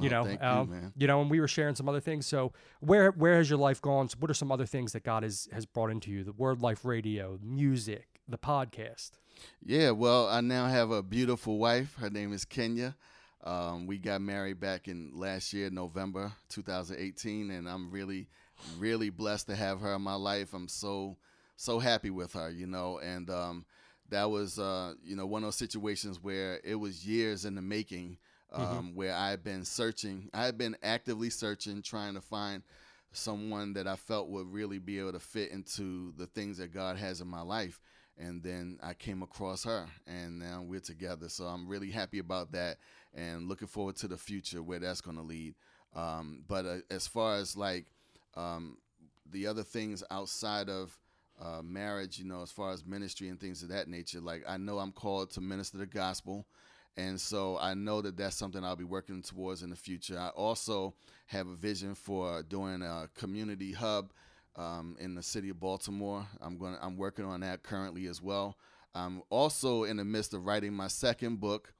You 0.00 0.10
Well, 0.10 0.24
know, 0.24 0.30
you, 0.30 0.38
um, 0.40 0.70
man. 0.70 0.92
you 0.96 1.06
know, 1.06 1.20
and 1.20 1.30
we 1.30 1.38
were 1.40 1.46
sharing 1.46 1.74
some 1.74 1.88
other 1.88 2.00
things. 2.00 2.26
So, 2.26 2.52
where 2.80 3.10
where 3.10 3.36
has 3.36 3.48
your 3.50 3.58
life 3.58 3.80
gone? 3.82 4.08
So 4.08 4.16
what 4.18 4.30
are 4.30 4.34
some 4.34 4.50
other 4.50 4.66
things 4.66 4.92
that 4.92 5.04
God 5.04 5.22
has 5.22 5.46
has 5.52 5.66
brought 5.66 5.90
into 5.90 6.10
you? 6.10 6.24
The 6.24 6.32
Word 6.32 6.62
Life 6.62 6.84
Radio, 6.84 7.38
music, 7.42 8.20
the 8.26 8.38
podcast. 8.38 9.12
Yeah, 9.64 9.90
well, 9.90 10.28
I 10.28 10.40
now 10.40 10.66
have 10.66 10.90
a 10.90 11.02
beautiful 11.02 11.58
wife. 11.58 11.94
Her 11.96 12.10
name 12.10 12.32
is 12.32 12.44
Kenya. 12.44 12.96
Um, 13.42 13.86
we 13.86 13.98
got 13.98 14.20
married 14.22 14.60
back 14.60 14.88
in 14.88 15.10
last 15.14 15.52
year, 15.52 15.70
November 15.70 16.32
2018, 16.48 17.50
and 17.50 17.68
I'm 17.68 17.90
really, 17.90 18.28
really 18.78 19.10
blessed 19.10 19.48
to 19.48 19.56
have 19.56 19.80
her 19.80 19.94
in 19.94 20.02
my 20.02 20.14
life. 20.14 20.54
I'm 20.54 20.68
so, 20.68 21.16
so 21.56 21.78
happy 21.78 22.10
with 22.10 22.32
her, 22.32 22.50
you 22.50 22.66
know, 22.66 22.98
and 22.98 23.28
um, 23.30 23.64
that 24.08 24.30
was, 24.30 24.58
uh, 24.58 24.94
you 25.02 25.16
know, 25.16 25.26
one 25.26 25.42
of 25.42 25.48
those 25.48 25.56
situations 25.56 26.22
where 26.22 26.60
it 26.64 26.76
was 26.76 27.06
years 27.06 27.44
in 27.44 27.54
the 27.54 27.62
making, 27.62 28.16
um, 28.52 28.94
where 28.94 29.14
I 29.14 29.30
had 29.30 29.42
been 29.42 29.64
searching, 29.64 30.30
I 30.32 30.44
had 30.44 30.56
been 30.56 30.76
actively 30.82 31.28
searching, 31.28 31.82
trying 31.82 32.14
to 32.14 32.20
find 32.20 32.62
someone 33.12 33.74
that 33.74 33.86
I 33.86 33.96
felt 33.96 34.28
would 34.28 34.52
really 34.52 34.78
be 34.78 34.98
able 34.98 35.12
to 35.12 35.20
fit 35.20 35.50
into 35.50 36.12
the 36.16 36.26
things 36.26 36.58
that 36.58 36.72
God 36.72 36.96
has 36.96 37.20
in 37.20 37.28
my 37.28 37.42
life. 37.42 37.80
And 38.16 38.42
then 38.42 38.78
I 38.82 38.94
came 38.94 39.22
across 39.22 39.64
her, 39.64 39.86
and 40.06 40.38
now 40.38 40.62
we're 40.64 40.80
together. 40.80 41.28
So 41.28 41.44
I'm 41.44 41.66
really 41.66 41.90
happy 41.90 42.20
about 42.20 42.52
that, 42.52 42.78
and 43.12 43.48
looking 43.48 43.66
forward 43.66 43.96
to 43.96 44.08
the 44.08 44.16
future 44.16 44.62
where 44.62 44.78
that's 44.78 45.00
going 45.00 45.16
to 45.16 45.22
lead. 45.22 45.54
Um, 45.94 46.44
but 46.46 46.64
uh, 46.64 46.76
as 46.90 47.06
far 47.06 47.36
as 47.36 47.56
like 47.56 47.86
um, 48.36 48.78
the 49.30 49.46
other 49.46 49.62
things 49.62 50.04
outside 50.10 50.68
of 50.68 50.96
uh, 51.40 51.62
marriage, 51.62 52.18
you 52.18 52.24
know, 52.24 52.42
as 52.42 52.52
far 52.52 52.72
as 52.72 52.84
ministry 52.84 53.28
and 53.28 53.40
things 53.40 53.62
of 53.62 53.68
that 53.70 53.88
nature, 53.88 54.20
like 54.20 54.44
I 54.48 54.56
know 54.56 54.78
I'm 54.78 54.92
called 54.92 55.30
to 55.32 55.40
minister 55.40 55.78
the 55.78 55.86
gospel. 55.86 56.46
And 56.96 57.20
so 57.20 57.58
I 57.58 57.74
know 57.74 58.00
that 58.02 58.16
that's 58.16 58.36
something 58.36 58.64
I'll 58.64 58.76
be 58.76 58.84
working 58.84 59.20
towards 59.20 59.62
in 59.62 59.70
the 59.70 59.76
future. 59.76 60.16
I 60.16 60.28
also 60.28 60.94
have 61.26 61.48
a 61.48 61.56
vision 61.56 61.96
for 61.96 62.44
doing 62.44 62.82
a 62.82 63.08
community 63.16 63.72
hub 63.72 64.12
um, 64.56 64.96
in 65.00 65.14
the 65.14 65.22
city 65.22 65.50
of 65.50 65.60
Baltimore. 65.60 66.26
I'm 66.40 66.58
going. 66.58 66.76
I'm 66.80 66.96
working 66.96 67.24
on 67.24 67.40
that 67.40 67.62
currently 67.62 68.06
as 68.06 68.20
well. 68.22 68.56
I'm 68.94 69.22
also 69.30 69.84
in 69.84 69.96
the 69.96 70.04
midst 70.04 70.34
of 70.34 70.44
writing 70.46 70.72
my 70.72 70.88
second 70.88 71.40
book. 71.40 71.74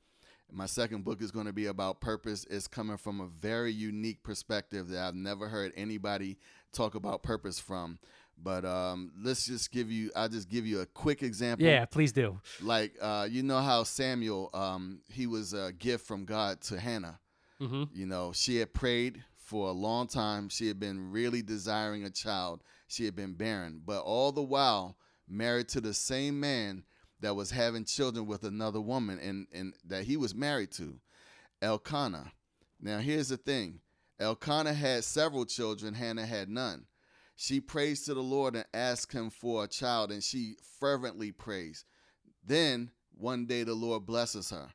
My 0.51 0.67
second 0.67 1.05
book 1.05 1.23
is 1.23 1.31
going 1.31 1.47
to 1.47 1.53
be 1.53 1.67
about 1.67 2.01
purpose. 2.01 2.47
It's 2.51 2.67
coming 2.69 2.97
from 2.97 3.21
a 3.21 3.27
very 3.27 3.73
unique 3.73 4.23
perspective 4.23 4.89
that 4.89 5.03
I've 5.03 5.15
never 5.15 5.49
heard 5.49 5.73
anybody 5.77 6.39
talk 6.73 6.95
about 6.95 7.23
purpose 7.23 7.59
from. 7.59 7.99
But 8.37 8.65
um, 8.65 9.13
let's 9.23 9.47
just 9.47 9.71
give 9.71 9.91
you. 9.91 10.11
I'll 10.17 10.29
just 10.29 10.49
give 10.49 10.67
you 10.67 10.81
a 10.81 10.87
quick 10.87 11.23
example 11.23 11.67
Yeah, 11.67 11.85
please 11.85 12.13
do. 12.13 12.41
like 12.61 12.95
uh, 13.01 13.29
you 13.31 13.43
know 13.43 13.61
how 13.61 13.85
Samuel 13.85 14.51
um, 14.53 15.01
he 15.09 15.27
was 15.27 15.53
a 15.53 15.73
gift 15.73 16.07
from 16.07 16.25
God 16.25 16.61
to 16.63 16.79
Hannah. 16.81 17.21
Mm-hmm. 17.61 17.85
You 17.93 18.07
know, 18.07 18.33
she 18.35 18.57
had 18.57 18.75
prayed 18.75 19.23
for 19.45 19.69
a 19.69 19.73
long 19.73 20.09
time. 20.09 20.49
She 20.49 20.67
had 20.67 20.81
been 20.81 21.11
really 21.13 21.43
desiring 21.43 22.03
a 22.05 22.11
child. 22.11 22.63
She 22.89 23.05
had 23.05 23.15
been 23.15 23.35
barren, 23.35 23.83
but 23.85 24.01
all 24.01 24.33
the 24.33 24.43
while 24.43 24.97
married 25.29 25.69
to 25.69 25.81
the 25.81 25.95
same 25.95 26.41
man 26.41 26.85
that 27.21 27.37
was 27.37 27.51
having 27.51 27.85
children 27.85 28.27
with 28.27 28.43
another 28.43 28.81
woman 28.81 29.19
and, 29.19 29.47
and 29.53 29.75
that 29.85 30.05
he 30.05 30.17
was 30.17 30.35
married 30.35 30.73
to, 30.73 30.99
Elkanah. 31.63 32.33
Now 32.81 32.99
here's 32.99 33.29
the 33.29 33.37
thing. 33.37 33.81
Elkanah 34.19 34.75
had 34.75 35.05
several 35.05 35.45
children, 35.45 35.95
Hannah 35.95 36.27
had 36.27 36.49
none. 36.49 36.87
She 37.37 37.61
prays 37.61 38.05
to 38.05 38.15
the 38.15 38.23
Lord 38.23 38.55
and 38.55 38.65
asks 38.73 39.15
him 39.15 39.29
for 39.29 39.65
a 39.65 39.69
child, 39.69 40.13
and 40.13 40.23
she 40.23 40.57
fervently 40.79 41.33
prays. 41.33 41.85
Then 42.45 42.91
one 43.17 43.47
day 43.47 43.65
the 43.65 43.75
Lord 43.75 44.07
blesses 44.07 44.51
her, 44.51 44.69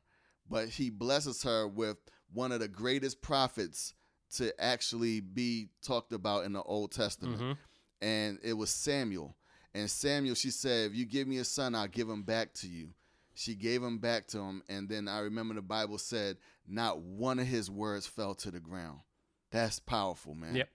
but 0.48 0.68
he 0.68 0.90
blesses 0.90 1.42
her 1.42 1.66
with 1.66 1.96
one 2.32 2.52
of 2.52 2.60
the 2.60 2.68
greatest 2.68 3.22
prophets 3.22 3.94
to 4.36 4.52
actually 4.62 5.20
be 5.20 5.68
talked 5.82 6.12
about 6.12 6.44
in 6.44 6.52
the 6.52 6.62
Old 6.62 6.92
Testament. 6.92 7.40
Mhm. 7.40 7.58
And 8.00 8.38
it 8.42 8.54
was 8.54 8.70
Samuel. 8.70 9.36
And 9.74 9.90
Samuel, 9.90 10.34
she 10.34 10.50
said, 10.50 10.90
If 10.90 10.96
you 10.96 11.04
give 11.04 11.28
me 11.28 11.38
a 11.38 11.44
son, 11.44 11.74
I'll 11.74 11.86
give 11.88 12.08
him 12.08 12.22
back 12.22 12.52
to 12.54 12.68
you. 12.68 12.94
She 13.34 13.54
gave 13.54 13.82
him 13.82 13.98
back 13.98 14.26
to 14.28 14.38
him. 14.38 14.62
And 14.68 14.88
then 14.88 15.08
I 15.08 15.20
remember 15.20 15.54
the 15.54 15.62
Bible 15.62 15.98
said, 15.98 16.36
Not 16.66 17.00
one 17.00 17.38
of 17.38 17.46
his 17.46 17.70
words 17.70 18.06
fell 18.06 18.34
to 18.36 18.50
the 18.50 18.60
ground. 18.60 19.00
That's 19.50 19.78
powerful, 19.78 20.34
man. 20.34 20.56
Yep. 20.56 20.68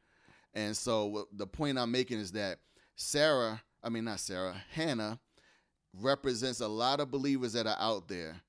And 0.53 0.77
so 0.77 1.27
the 1.33 1.47
point 1.47 1.77
I'm 1.77 1.91
making 1.91 2.19
is 2.19 2.31
that 2.33 2.59
Sarah, 2.95 3.61
I 3.83 3.89
mean, 3.89 4.05
not 4.05 4.19
Sarah, 4.19 4.55
Hannah 4.71 5.19
represents 5.93 6.59
a 6.59 6.67
lot 6.67 6.99
of 6.99 7.11
believers 7.11 7.53
that 7.53 7.67
are 7.67 7.77
out 7.79 8.07
there, 8.07 8.41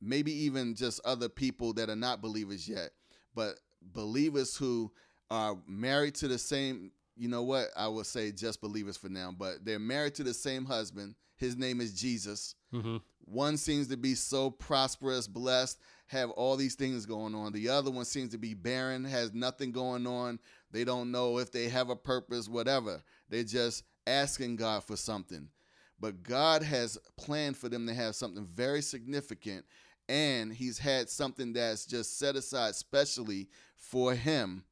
maybe 0.00 0.32
even 0.32 0.74
just 0.74 1.00
other 1.04 1.28
people 1.28 1.72
that 1.74 1.88
are 1.90 1.96
not 1.96 2.20
believers 2.22 2.68
yet, 2.68 2.90
but 3.34 3.58
believers 3.92 4.56
who 4.56 4.92
are 5.30 5.56
married 5.66 6.14
to 6.16 6.28
the 6.28 6.38
same, 6.38 6.92
you 7.16 7.28
know 7.28 7.42
what, 7.42 7.68
I 7.76 7.88
will 7.88 8.04
say 8.04 8.32
just 8.32 8.60
believers 8.60 8.96
for 8.96 9.08
now, 9.08 9.34
but 9.36 9.64
they're 9.64 9.78
married 9.78 10.14
to 10.16 10.24
the 10.24 10.34
same 10.34 10.64
husband. 10.64 11.14
His 11.36 11.56
name 11.56 11.80
is 11.80 11.94
Jesus. 11.94 12.54
Mhm. 12.72 13.02
One 13.26 13.56
seems 13.56 13.88
to 13.88 13.96
be 13.96 14.14
so 14.14 14.50
prosperous, 14.50 15.26
blessed, 15.26 15.78
have 16.08 16.30
all 16.30 16.56
these 16.56 16.74
things 16.74 17.06
going 17.06 17.34
on. 17.34 17.52
The 17.52 17.68
other 17.68 17.90
one 17.90 18.04
seems 18.04 18.30
to 18.32 18.38
be 18.38 18.54
barren, 18.54 19.04
has 19.04 19.32
nothing 19.32 19.72
going 19.72 20.06
on. 20.06 20.38
They 20.70 20.84
don't 20.84 21.10
know 21.10 21.38
if 21.38 21.50
they 21.50 21.68
have 21.68 21.88
a 21.88 21.96
purpose, 21.96 22.48
whatever. 22.48 23.02
They're 23.28 23.44
just 23.44 23.84
asking 24.06 24.56
God 24.56 24.84
for 24.84 24.96
something. 24.96 25.48
But 25.98 26.22
God 26.22 26.62
has 26.62 26.98
planned 27.16 27.56
for 27.56 27.68
them 27.68 27.86
to 27.86 27.94
have 27.94 28.14
something 28.14 28.44
very 28.44 28.82
significant, 28.82 29.64
and 30.08 30.52
He's 30.52 30.78
had 30.78 31.08
something 31.08 31.52
that's 31.52 31.86
just 31.86 32.18
set 32.18 32.36
aside 32.36 32.74
specially 32.74 33.48
for 33.76 34.14
Him 34.14 34.64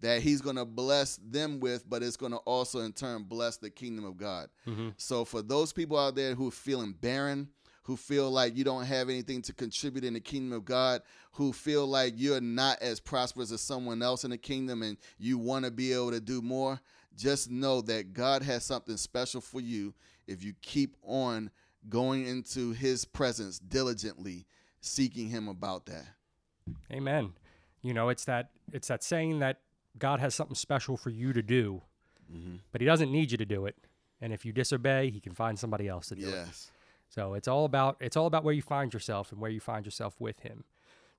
that 0.00 0.22
He's 0.22 0.40
going 0.40 0.56
to 0.56 0.64
bless 0.64 1.16
them 1.16 1.60
with, 1.60 1.88
but 1.88 2.02
it's 2.02 2.16
going 2.16 2.32
to 2.32 2.38
also 2.38 2.80
in 2.80 2.92
turn 2.92 3.24
bless 3.24 3.56
the 3.58 3.70
kingdom 3.70 4.04
of 4.04 4.16
God. 4.16 4.48
Mhm. 4.66 4.94
So 4.96 5.24
for 5.24 5.42
those 5.42 5.72
people 5.72 5.98
out 5.98 6.14
there 6.14 6.34
who 6.34 6.48
are 6.48 6.52
feeling 6.52 6.92
barren, 6.92 7.48
who 7.84 7.96
feel 7.96 8.30
like 8.30 8.56
you 8.56 8.62
don't 8.64 8.84
have 8.84 9.08
anything 9.08 9.42
to 9.42 9.52
contribute 9.52 10.04
in 10.04 10.14
the 10.14 10.20
kingdom 10.20 10.52
of 10.52 10.64
God, 10.64 11.02
who 11.32 11.52
feel 11.52 11.86
like 11.86 12.14
you're 12.16 12.40
not 12.40 12.80
as 12.80 13.00
prosperous 13.00 13.50
as 13.52 13.60
someone 13.60 14.00
else 14.02 14.22
in 14.24 14.30
the 14.30 14.38
kingdom 14.38 14.82
and 14.82 14.96
you 15.18 15.38
want 15.38 15.64
to 15.64 15.70
be 15.70 15.92
able 15.92 16.10
to 16.12 16.20
do 16.20 16.40
more, 16.40 16.80
just 17.16 17.50
know 17.50 17.80
that 17.82 18.12
God 18.12 18.42
has 18.42 18.64
something 18.64 18.96
special 18.96 19.40
for 19.40 19.60
you 19.60 19.92
if 20.26 20.44
you 20.44 20.54
keep 20.62 20.96
on 21.02 21.50
going 21.88 22.26
into 22.26 22.72
his 22.72 23.04
presence 23.04 23.58
diligently, 23.58 24.46
seeking 24.80 25.28
him 25.28 25.48
about 25.48 25.86
that. 25.86 26.04
Amen. 26.92 27.32
You 27.82 27.94
know, 27.94 28.08
it's 28.08 28.24
that 28.26 28.50
it's 28.72 28.88
that 28.88 29.02
saying 29.02 29.38
that 29.40 29.60
God 29.98 30.20
has 30.20 30.34
something 30.34 30.54
special 30.54 30.96
for 30.96 31.10
you 31.10 31.32
to 31.32 31.42
do, 31.42 31.82
Mm-hmm. 32.32 32.56
but 32.70 32.80
He 32.80 32.86
doesn't 32.86 33.10
need 33.10 33.32
you 33.32 33.38
to 33.38 33.44
do 33.44 33.66
it. 33.66 33.74
And 34.20 34.32
if 34.32 34.44
you 34.44 34.52
disobey, 34.52 35.10
He 35.10 35.18
can 35.20 35.34
find 35.34 35.58
somebody 35.58 35.88
else 35.88 36.08
to 36.08 36.14
do 36.14 36.28
it. 36.28 36.30
Yes. 36.30 36.70
So 37.08 37.34
it's 37.34 37.48
all 37.48 37.64
about 37.64 37.96
it's 38.00 38.16
all 38.16 38.26
about 38.26 38.44
where 38.44 38.54
you 38.54 38.62
find 38.62 38.92
yourself 38.94 39.32
and 39.32 39.40
where 39.40 39.50
you 39.50 39.58
find 39.60 39.84
yourself 39.84 40.14
with 40.20 40.40
Him. 40.40 40.62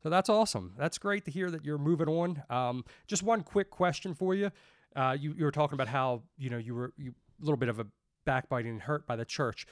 So 0.04 0.10
that's 0.10 0.30
awesome. 0.30 0.74
That's 0.78 0.98
great 0.98 1.26
to 1.26 1.32
hear 1.32 1.52
that 1.52 1.66
you're 1.66 1.78
moving 1.78 2.08
on. 2.08 2.44
Um, 2.50 2.86
just 3.08 3.24
one 3.24 3.42
quick 3.44 3.70
question 3.70 4.14
for 4.14 4.34
you. 4.34 4.52
Uh, 4.96 5.18
you 5.20 5.34
you 5.38 5.44
were 5.44 5.52
talking 5.52 5.74
about 5.74 5.90
how 5.90 6.22
you 6.38 6.50
know 6.50 6.58
you 6.58 6.76
were 6.76 6.94
you, 6.98 7.14
a 7.42 7.44
little 7.44 7.58
bit 7.58 7.68
of 7.70 7.80
a 7.80 7.88
backbiting 8.24 8.72
and 8.72 8.82
hurt 8.84 9.06
by 9.06 9.16
the 9.18 9.26
church. 9.26 9.66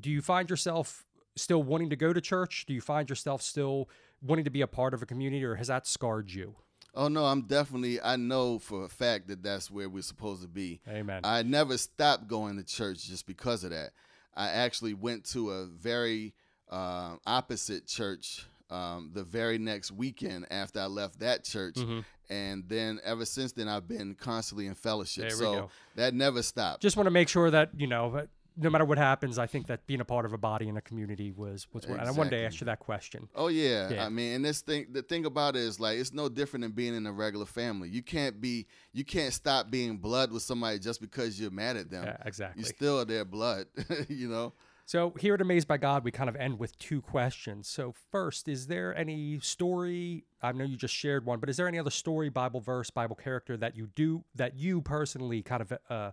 Do 0.00 0.10
you 0.10 0.22
find 0.22 0.48
yourself 0.48 1.04
still 1.40 1.62
wanting 1.62 1.90
to 1.90 1.96
go 1.96 2.12
to 2.12 2.20
church? 2.20 2.64
Do 2.66 2.74
you 2.74 2.80
find 2.80 3.08
yourself 3.08 3.42
still 3.42 3.88
wanting 4.22 4.44
to 4.44 4.50
be 4.50 4.60
a 4.60 4.66
part 4.66 4.94
of 4.94 5.02
a 5.02 5.06
community, 5.06 5.44
or 5.44 5.56
has 5.56 5.68
that 5.68 5.86
scarred 5.86 6.30
you? 6.30 6.56
Oh 6.94 7.08
no, 7.08 7.24
I'm 7.24 7.42
definitely. 7.42 8.00
I 8.00 8.16
know 8.16 8.58
for 8.58 8.84
a 8.84 8.88
fact 8.88 9.28
that 9.28 9.42
that's 9.42 9.70
where 9.70 9.88
we're 9.88 10.02
supposed 10.02 10.42
to 10.42 10.48
be. 10.48 10.80
Amen. 10.88 11.20
I 11.24 11.42
never 11.42 11.78
stopped 11.78 12.26
going 12.26 12.56
to 12.56 12.64
church 12.64 13.04
just 13.04 13.26
because 13.26 13.64
of 13.64 13.70
that. 13.70 13.90
I 14.34 14.48
actually 14.48 14.94
went 14.94 15.24
to 15.26 15.50
a 15.50 15.66
very 15.66 16.34
uh, 16.68 17.16
opposite 17.26 17.86
church 17.86 18.46
um, 18.70 19.10
the 19.12 19.24
very 19.24 19.58
next 19.58 19.90
weekend 19.90 20.46
after 20.50 20.80
I 20.80 20.86
left 20.86 21.18
that 21.20 21.42
church, 21.44 21.74
Mhm. 21.74 22.04
and 22.28 22.68
then 22.68 23.00
ever 23.04 23.24
since 23.24 23.52
then 23.52 23.68
I've 23.68 23.88
been 23.88 24.14
constantly 24.14 24.66
in 24.66 24.74
fellowship. 24.74 25.32
So 25.32 25.52
go. 25.52 25.70
that 25.96 26.14
never 26.14 26.42
stopped. 26.42 26.80
Just 26.82 26.96
want 26.96 27.06
to 27.08 27.10
make 27.10 27.28
sure 27.28 27.50
that 27.50 27.70
you 27.76 27.86
know, 27.88 28.10
that 28.12 28.28
no 28.60 28.70
matter 28.70 28.84
what 28.84 28.98
happens, 28.98 29.38
I 29.38 29.46
think 29.46 29.66
that 29.68 29.86
being 29.86 30.00
a 30.00 30.04
part 30.04 30.24
of 30.24 30.32
a 30.32 30.38
body 30.38 30.68
and 30.68 30.76
a 30.76 30.80
community 30.80 31.32
was 31.32 31.66
was. 31.72 31.86
what 31.86 31.98
And 31.98 32.08
I 32.08 32.12
wanted 32.12 32.30
to 32.30 32.44
ask 32.44 32.60
you 32.60 32.66
that 32.66 32.78
question. 32.78 33.28
Oh 33.34 33.48
yeah. 33.48 33.88
Yeah. 33.90 34.06
I 34.06 34.08
mean, 34.08 34.34
and 34.34 34.44
this 34.44 34.60
thing, 34.60 34.86
the 34.92 35.02
thing 35.02 35.24
about 35.24 35.56
it 35.56 35.62
is 35.62 35.80
like 35.80 35.98
it's 35.98 36.12
no 36.12 36.28
different 36.28 36.62
than 36.62 36.72
being 36.72 36.94
in 36.94 37.06
a 37.06 37.12
regular 37.12 37.46
family. 37.46 37.88
You 37.88 38.02
can't 38.02 38.40
be, 38.40 38.66
you 38.92 39.04
can't 39.04 39.32
stop 39.32 39.70
being 39.70 39.96
blood 39.96 40.32
with 40.32 40.42
somebody 40.42 40.78
just 40.78 41.00
because 41.00 41.40
you're 41.40 41.50
mad 41.50 41.76
at 41.76 41.90
them. 41.90 42.04
Yeah, 42.04 42.16
exactly. 42.24 42.60
You 42.60 42.66
still 42.66 43.04
their 43.04 43.24
blood, 43.24 43.66
you 44.08 44.28
know. 44.28 44.52
So 44.90 45.14
here 45.20 45.34
at 45.34 45.40
Amazed 45.40 45.68
by 45.68 45.76
God, 45.76 46.02
we 46.02 46.10
kind 46.10 46.28
of 46.28 46.34
end 46.34 46.58
with 46.58 46.76
two 46.78 47.00
questions. 47.00 47.68
So 47.68 47.94
first, 48.10 48.48
is 48.48 48.66
there 48.66 48.96
any 48.96 49.38
story? 49.38 50.24
I 50.42 50.50
know 50.50 50.64
you 50.64 50.76
just 50.76 50.94
shared 50.94 51.24
one, 51.24 51.38
but 51.38 51.48
is 51.48 51.56
there 51.56 51.68
any 51.68 51.78
other 51.78 51.90
story, 51.90 52.28
Bible 52.28 52.58
verse, 52.58 52.90
Bible 52.90 53.14
character 53.14 53.56
that 53.56 53.76
you 53.76 53.86
do 53.94 54.24
that 54.34 54.56
you 54.56 54.82
personally 54.82 55.42
kind 55.42 55.62
of 55.62 55.72
uh, 55.88 56.10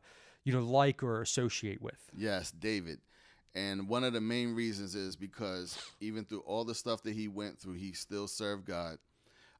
you 0.48 0.54
know 0.54 0.66
like 0.66 1.04
or 1.04 1.22
associate 1.22 1.82
with? 1.82 2.00
Yes, 2.16 2.52
David. 2.52 3.00
And 3.54 3.90
one 3.90 4.04
of 4.04 4.14
the 4.14 4.22
main 4.22 4.56
reasons 4.56 4.96
is 4.96 5.16
because 5.18 5.78
even 6.00 6.24
through 6.24 6.42
all 6.42 6.64
the 6.64 6.76
stuff 6.76 7.04
that 7.04 7.14
he 7.14 7.28
went 7.28 7.60
through, 7.60 7.74
he 7.74 7.92
still 7.92 8.28
served 8.28 8.66
God. 8.66 8.98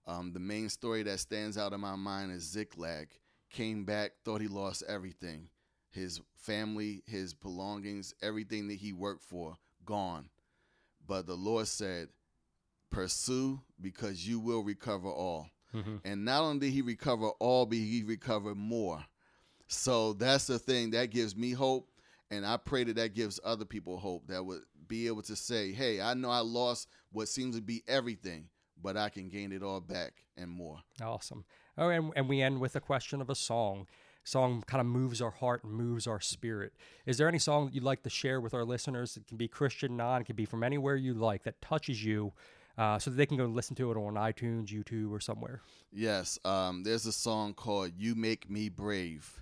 Um, 0.06 0.32
the 0.32 0.40
main 0.40 0.70
story 0.70 1.04
that 1.04 1.20
stands 1.20 1.58
out 1.58 1.74
in 1.74 1.82
my 1.82 1.96
mind 1.96 2.32
is 2.32 2.44
Ziklag. 2.44 3.10
Came 3.50 3.84
back, 3.84 4.12
thought 4.24 4.40
he 4.42 4.48
lost 4.48 4.84
everything 4.88 5.50
his 5.90 6.22
family, 6.36 7.02
his 7.08 7.34
belongings, 7.34 8.14
everything 8.22 8.68
that 8.68 8.76
he 8.76 8.94
worked 8.94 9.24
for, 9.24 9.58
gone. 9.84 10.30
But 11.08 11.26
the 11.26 11.34
Lord 11.36 11.68
said, 11.68 12.10
Pursue 12.92 13.62
because 13.82 14.28
you 14.28 14.40
will 14.40 14.64
recover 14.64 15.10
all. 15.10 15.50
Mhm. 15.74 16.02
And 16.06 16.24
not 16.24 16.44
only 16.44 16.68
did 16.68 16.74
he 16.74 16.82
recover 16.82 17.30
all, 17.40 17.66
but 17.66 17.78
he 17.78 18.04
recovered 18.04 18.58
more. 18.58 19.06
So 19.68 20.14
that's 20.14 20.48
the 20.48 20.60
thing 20.60 20.92
that 20.92 21.10
gives 21.10 21.36
me 21.36 21.52
hope. 21.52 21.90
And 22.30 22.46
I 22.46 22.58
pray 22.58 22.84
that 22.86 22.96
that 22.98 23.14
gives 23.14 23.40
other 23.44 23.66
people 23.66 23.98
hope 23.98 24.28
that 24.28 24.46
would 24.46 24.62
be 24.88 25.08
able 25.08 25.22
to 25.24 25.36
say, 25.36 25.72
hey, 25.72 26.02
I 26.02 26.14
know 26.14 26.30
I 26.30 26.40
lost 26.40 26.88
what 27.12 27.30
seems 27.30 27.56
to 27.56 27.62
be 27.62 27.84
everything, 27.88 28.50
but 28.82 28.98
I 28.98 29.10
can 29.10 29.30
gain 29.30 29.52
it 29.52 29.64
all 29.64 29.80
back 29.80 30.14
and 30.38 30.50
more. 30.50 30.80
Awesome. 31.02 31.46
Oh, 31.78 31.90
and, 31.90 32.12
and 32.16 32.28
we 32.28 32.42
end 32.42 32.60
with 32.60 32.76
a 32.76 32.82
question 32.82 33.22
of 33.22 33.30
a 33.30 33.36
song. 33.36 33.88
Song 34.24 34.62
kind 34.68 34.82
of 34.82 34.88
moves 34.88 35.22
our 35.22 35.32
heart 35.32 35.64
and 35.64 35.72
moves 35.72 36.06
our 36.06 36.20
spirit. 36.20 36.74
Is 37.06 37.18
there 37.18 37.30
any 37.30 37.40
song 37.40 37.68
that 37.68 37.74
you'd 37.74 37.84
like 37.84 38.04
to 38.04 38.10
share 38.10 38.42
with 38.42 38.54
our 38.54 38.66
listeners? 38.66 39.16
It 39.16 39.26
can 39.26 39.38
be 39.38 39.48
Christian, 39.48 39.96
non, 39.96 40.22
it 40.22 40.26
can 40.26 40.36
be 40.36 40.44
from 40.44 40.64
anywhere 40.64 40.98
you 40.98 41.14
like 41.14 41.44
that 41.44 41.62
touches 41.62 42.04
you, 42.04 42.34
uh, 42.78 43.00
so 43.00 43.10
that 43.10 43.16
they 43.16 43.26
can 43.26 43.38
go 43.38 43.46
listen 43.46 43.76
to 43.78 43.90
it 43.90 43.96
on 43.96 44.16
iTunes, 44.16 44.68
YouTube, 44.68 45.12
or 45.12 45.22
somewhere. 45.22 45.62
Yes, 45.94 46.38
um, 46.44 46.84
there's 46.84 47.06
a 47.06 47.14
song 47.14 47.54
called 47.54 47.92
You 47.98 48.16
Make 48.16 48.50
Me 48.50 48.68
Brave. 48.68 49.42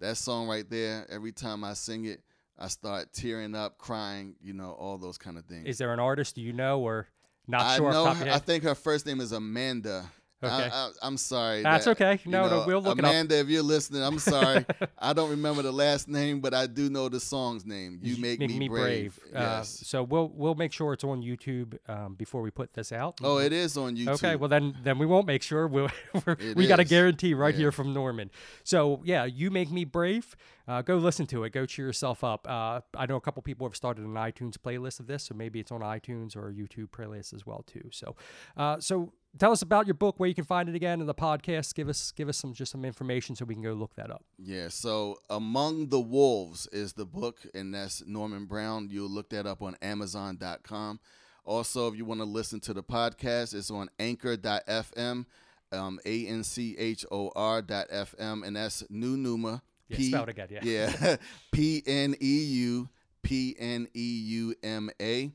That 0.00 0.16
song 0.16 0.46
right 0.46 0.68
there, 0.68 1.06
every 1.10 1.32
time 1.32 1.64
I 1.64 1.72
sing 1.74 2.04
it, 2.04 2.22
I 2.58 2.68
start 2.68 3.12
tearing 3.12 3.54
up, 3.54 3.78
crying, 3.78 4.36
you 4.40 4.52
know, 4.52 4.72
all 4.72 4.98
those 4.98 5.18
kind 5.18 5.38
of 5.38 5.44
things. 5.44 5.66
Is 5.66 5.78
there 5.78 5.92
an 5.92 6.00
artist 6.00 6.38
you 6.38 6.52
know 6.52 6.80
or 6.80 7.08
not 7.46 7.62
I 7.62 7.76
sure? 7.76 7.92
know. 7.92 8.06
I 8.06 8.38
think 8.38 8.64
her 8.64 8.74
first 8.74 9.06
name 9.06 9.20
is 9.20 9.32
Amanda. 9.32 10.04
Okay. 10.42 10.68
I, 10.70 10.90
am 11.02 11.16
sorry. 11.16 11.62
That's 11.62 11.86
that- 11.86 11.92
okay. 11.92 12.20
you 12.24 12.30
No, 12.30 12.48
no, 12.48 12.64
we'll 12.66 12.82
look 12.82 12.98
it 12.98 13.04
up. 13.04 13.10
Amanda, 13.10 13.38
if 13.38 13.48
you're 13.48 13.62
listening, 13.62 14.02
I'm 14.02 14.18
sorry. 14.18 14.66
I 14.98 15.14
don't 15.14 15.30
remember 15.30 15.62
the 15.62 15.72
last 15.72 16.08
name, 16.08 16.40
but 16.40 16.52
I 16.52 16.66
do 16.66 16.90
know 16.90 17.08
the 17.08 17.20
song's 17.20 17.64
name. 17.64 18.00
You 18.02 18.20
make, 18.20 18.38
me, 18.40 18.68
brave. 18.68 19.18
Uh, 19.34 19.38
Yes. 19.56 19.82
so 19.86 20.02
we'll 20.02 20.30
we'll 20.34 20.54
make 20.54 20.72
sure 20.72 20.92
it's 20.92 21.04
on 21.04 21.22
YouTube 21.22 21.78
um, 21.88 22.14
before 22.14 22.42
we 22.42 22.50
put 22.50 22.74
this 22.74 22.92
out. 22.92 23.18
oh, 23.22 23.38
it 23.38 23.52
is 23.52 23.76
on 23.78 23.96
YouTube. 23.96 24.08
Okay, 24.14 24.36
well 24.36 24.48
then 24.48 24.76
then 24.82 24.98
we 24.98 25.06
won't 25.06 25.26
make 25.26 25.42
sure. 25.42 25.66
We'll, 25.66 25.88
we're, 26.26 26.36
we 26.54 26.66
got 26.66 26.80
a 26.80 26.84
guarantee 26.84 27.32
right 27.32 27.54
Yeah. 27.54 27.60
here 27.60 27.72
from 27.72 27.94
Norman. 27.94 28.30
So 28.62 29.00
yeah, 29.04 29.24
you 29.24 29.50
make 29.50 29.70
me 29.70 29.84
brave. 29.84 30.36
Uh, 30.68 30.82
go 30.82 30.96
listen 30.96 31.26
to 31.26 31.44
it. 31.44 31.52
Go 31.52 31.64
cheer 31.66 31.86
yourself 31.86 32.24
up. 32.24 32.46
Uh, 32.48 32.80
I 32.96 33.06
know 33.06 33.16
a 33.16 33.20
couple 33.20 33.42
people 33.42 33.66
have 33.66 33.76
started 33.76 34.04
an 34.04 34.14
iTunes 34.14 34.56
playlist 34.56 35.00
of 35.00 35.06
this, 35.06 35.24
so 35.24 35.34
maybe 35.34 35.60
it's 35.60 35.70
on 35.70 35.80
iTunes 35.80 36.36
or 36.36 36.52
YouTube 36.52 36.88
playlist 36.88 37.32
as 37.34 37.46
well 37.46 37.64
too. 37.66 37.88
So, 37.92 38.16
uh, 38.56 38.80
so 38.80 39.12
tell 39.38 39.52
us 39.52 39.62
about 39.62 39.86
your 39.86 39.94
book, 39.94 40.18
where 40.18 40.28
you 40.28 40.34
can 40.34 40.44
find 40.44 40.68
it 40.68 40.74
again, 40.74 41.00
and 41.00 41.08
the 41.08 41.14
podcast. 41.14 41.74
Give 41.74 41.88
us 41.88 42.10
give 42.12 42.28
us 42.28 42.36
some 42.36 42.52
just 42.52 42.72
some 42.72 42.84
information 42.84 43.36
so 43.36 43.44
we 43.44 43.54
can 43.54 43.62
go 43.62 43.74
look 43.74 43.94
that 43.94 44.10
up. 44.10 44.24
Yeah, 44.38 44.68
so 44.68 45.18
Among 45.30 45.88
the 45.88 46.00
Wolves 46.00 46.66
is 46.72 46.94
the 46.94 47.06
book, 47.06 47.40
and 47.54 47.74
that's 47.74 48.04
Norman 48.06 48.46
Brown. 48.46 48.88
You'll 48.90 49.10
look 49.10 49.30
that 49.30 49.46
up 49.46 49.62
on 49.62 49.76
Amazon.com. 49.82 51.00
Also, 51.44 51.86
if 51.86 51.96
you 51.96 52.04
want 52.04 52.20
to 52.20 52.24
listen 52.24 52.58
to 52.58 52.74
the 52.74 52.82
podcast, 52.82 53.54
it's 53.54 53.70
on 53.70 53.88
anchor.fm, 54.00 55.26
um, 55.70 56.00
A 56.04 56.26
N 56.26 56.42
C 56.42 56.76
H 56.76 57.06
O 57.12 57.30
R.fm, 57.36 58.44
and 58.44 58.56
that's 58.56 58.82
PneuPneuma. 58.84 59.60
Yeah, 59.88 60.08
spell 60.08 60.22
it 60.24 60.28
again, 60.30 60.48
yeah. 60.50 60.60
Yeah. 60.62 61.16
P 61.52 61.82
N 61.86 62.14
E 62.20 62.42
U 62.44 62.88
P 63.22 63.54
N 63.58 63.86
E 63.94 64.20
U 64.26 64.54
M 64.62 64.90
A. 65.00 65.30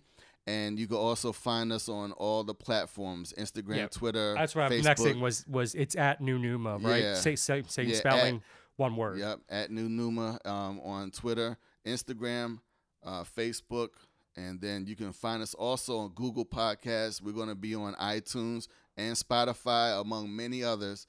And 0.48 0.80
you 0.80 0.88
can 0.88 0.98
also 0.98 1.32
find 1.32 1.72
us 1.72 1.88
on 1.88 2.12
all 2.14 2.44
the 2.44 2.54
platforms: 2.56 3.32
Instagram, 3.38 3.76
Yep. 3.78 3.92
Twitter. 3.92 4.34
That's 4.34 4.56
what 4.56 4.66
I, 4.66 4.70
Facebook. 4.76 4.84
next 4.84 5.04
thing 5.04 5.20
was 5.22 5.46
was 5.48 5.76
it's 5.76 5.96
at 5.96 6.22
PneuPneuma, 6.22 6.84
right? 6.84 7.04
Yeah. 7.04 7.14
Say 7.16 7.36
say, 7.36 7.64
same 7.68 7.90
Yeah, 7.90 7.96
spelling, 7.96 8.36
at- 8.38 8.42
one 8.76 8.96
word. 8.96 9.20
Yep, 9.20 9.40
at 9.50 9.70
PneuPneuma 9.70 10.46
um, 10.48 10.80
on 10.84 11.12
Twitter, 11.12 11.58
Instagram, 11.86 12.60
uh, 13.06 13.24
Facebook, 13.24 13.90
and 14.36 14.60
then 14.60 14.88
you 14.88 14.96
can 14.96 15.14
find 15.14 15.44
us 15.44 15.54
also 15.54 16.00
on 16.00 16.10
Google 16.16 16.46
Podcasts. 16.46 17.22
We're 17.22 17.34
going 17.34 17.50
to 17.50 17.56
be 17.56 17.76
on 17.76 17.94
iTunes 17.96 18.68
and 18.98 19.16
Spotify, 19.16 20.02
among 20.02 20.36
many 20.36 20.64
others. 20.64 21.06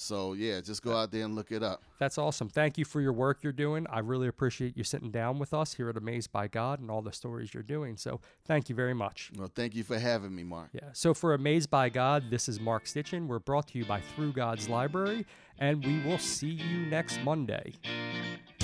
So 0.00 0.34
yeah, 0.34 0.60
just 0.60 0.82
go 0.82 0.96
out 0.96 1.10
there 1.10 1.24
and 1.24 1.34
look 1.34 1.50
it 1.50 1.62
up. 1.62 1.82
That's 1.98 2.18
awesome. 2.18 2.48
Thank 2.48 2.78
you 2.78 2.84
for 2.84 3.00
your 3.00 3.12
work 3.12 3.38
you're 3.42 3.52
doing. 3.52 3.86
I 3.90 3.98
really 3.98 4.28
appreciate 4.28 4.76
you 4.76 4.84
sitting 4.84 5.10
down 5.10 5.40
with 5.40 5.52
us 5.52 5.74
here 5.74 5.88
at 5.88 5.96
Amazed 5.96 6.30
by 6.30 6.46
God 6.46 6.80
and 6.80 6.88
all 6.88 7.02
the 7.02 7.12
stories 7.12 7.52
you're 7.52 7.64
doing. 7.64 7.96
So 7.96 8.20
thank 8.46 8.68
you 8.68 8.76
very 8.76 8.94
much. 8.94 9.32
Well, 9.36 9.50
thank 9.52 9.74
you 9.74 9.82
for 9.82 9.98
having 9.98 10.34
me, 10.34 10.44
Mark. 10.44 10.70
Yeah. 10.72 10.90
So 10.92 11.14
for 11.14 11.34
Amazed 11.34 11.68
by 11.68 11.88
God, 11.88 12.30
this 12.30 12.48
is 12.48 12.60
Mark 12.60 12.84
Stitchin. 12.84 13.26
We're 13.26 13.40
brought 13.40 13.66
to 13.68 13.78
you 13.78 13.84
by 13.84 14.00
Through 14.14 14.32
God's 14.32 14.68
Library, 14.68 15.26
and 15.58 15.84
we 15.84 16.00
will 16.02 16.18
see 16.18 16.50
you 16.50 16.86
next 16.86 17.20
Monday. 17.24 17.74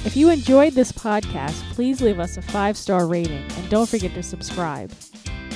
If 0.04 0.16
you 0.16 0.30
enjoyed 0.30 0.74
this 0.74 0.92
podcast, 0.92 1.60
please 1.72 2.00
leave 2.00 2.20
us 2.20 2.36
a 2.36 2.42
five 2.42 2.76
star 2.76 3.06
rating 3.06 3.50
and 3.56 3.68
don't 3.70 3.88
forget 3.88 4.14
to 4.14 4.22
subscribe. 4.22 4.90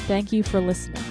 Thank 0.08 0.32
you 0.32 0.42
for 0.42 0.60
listening. 0.60 1.04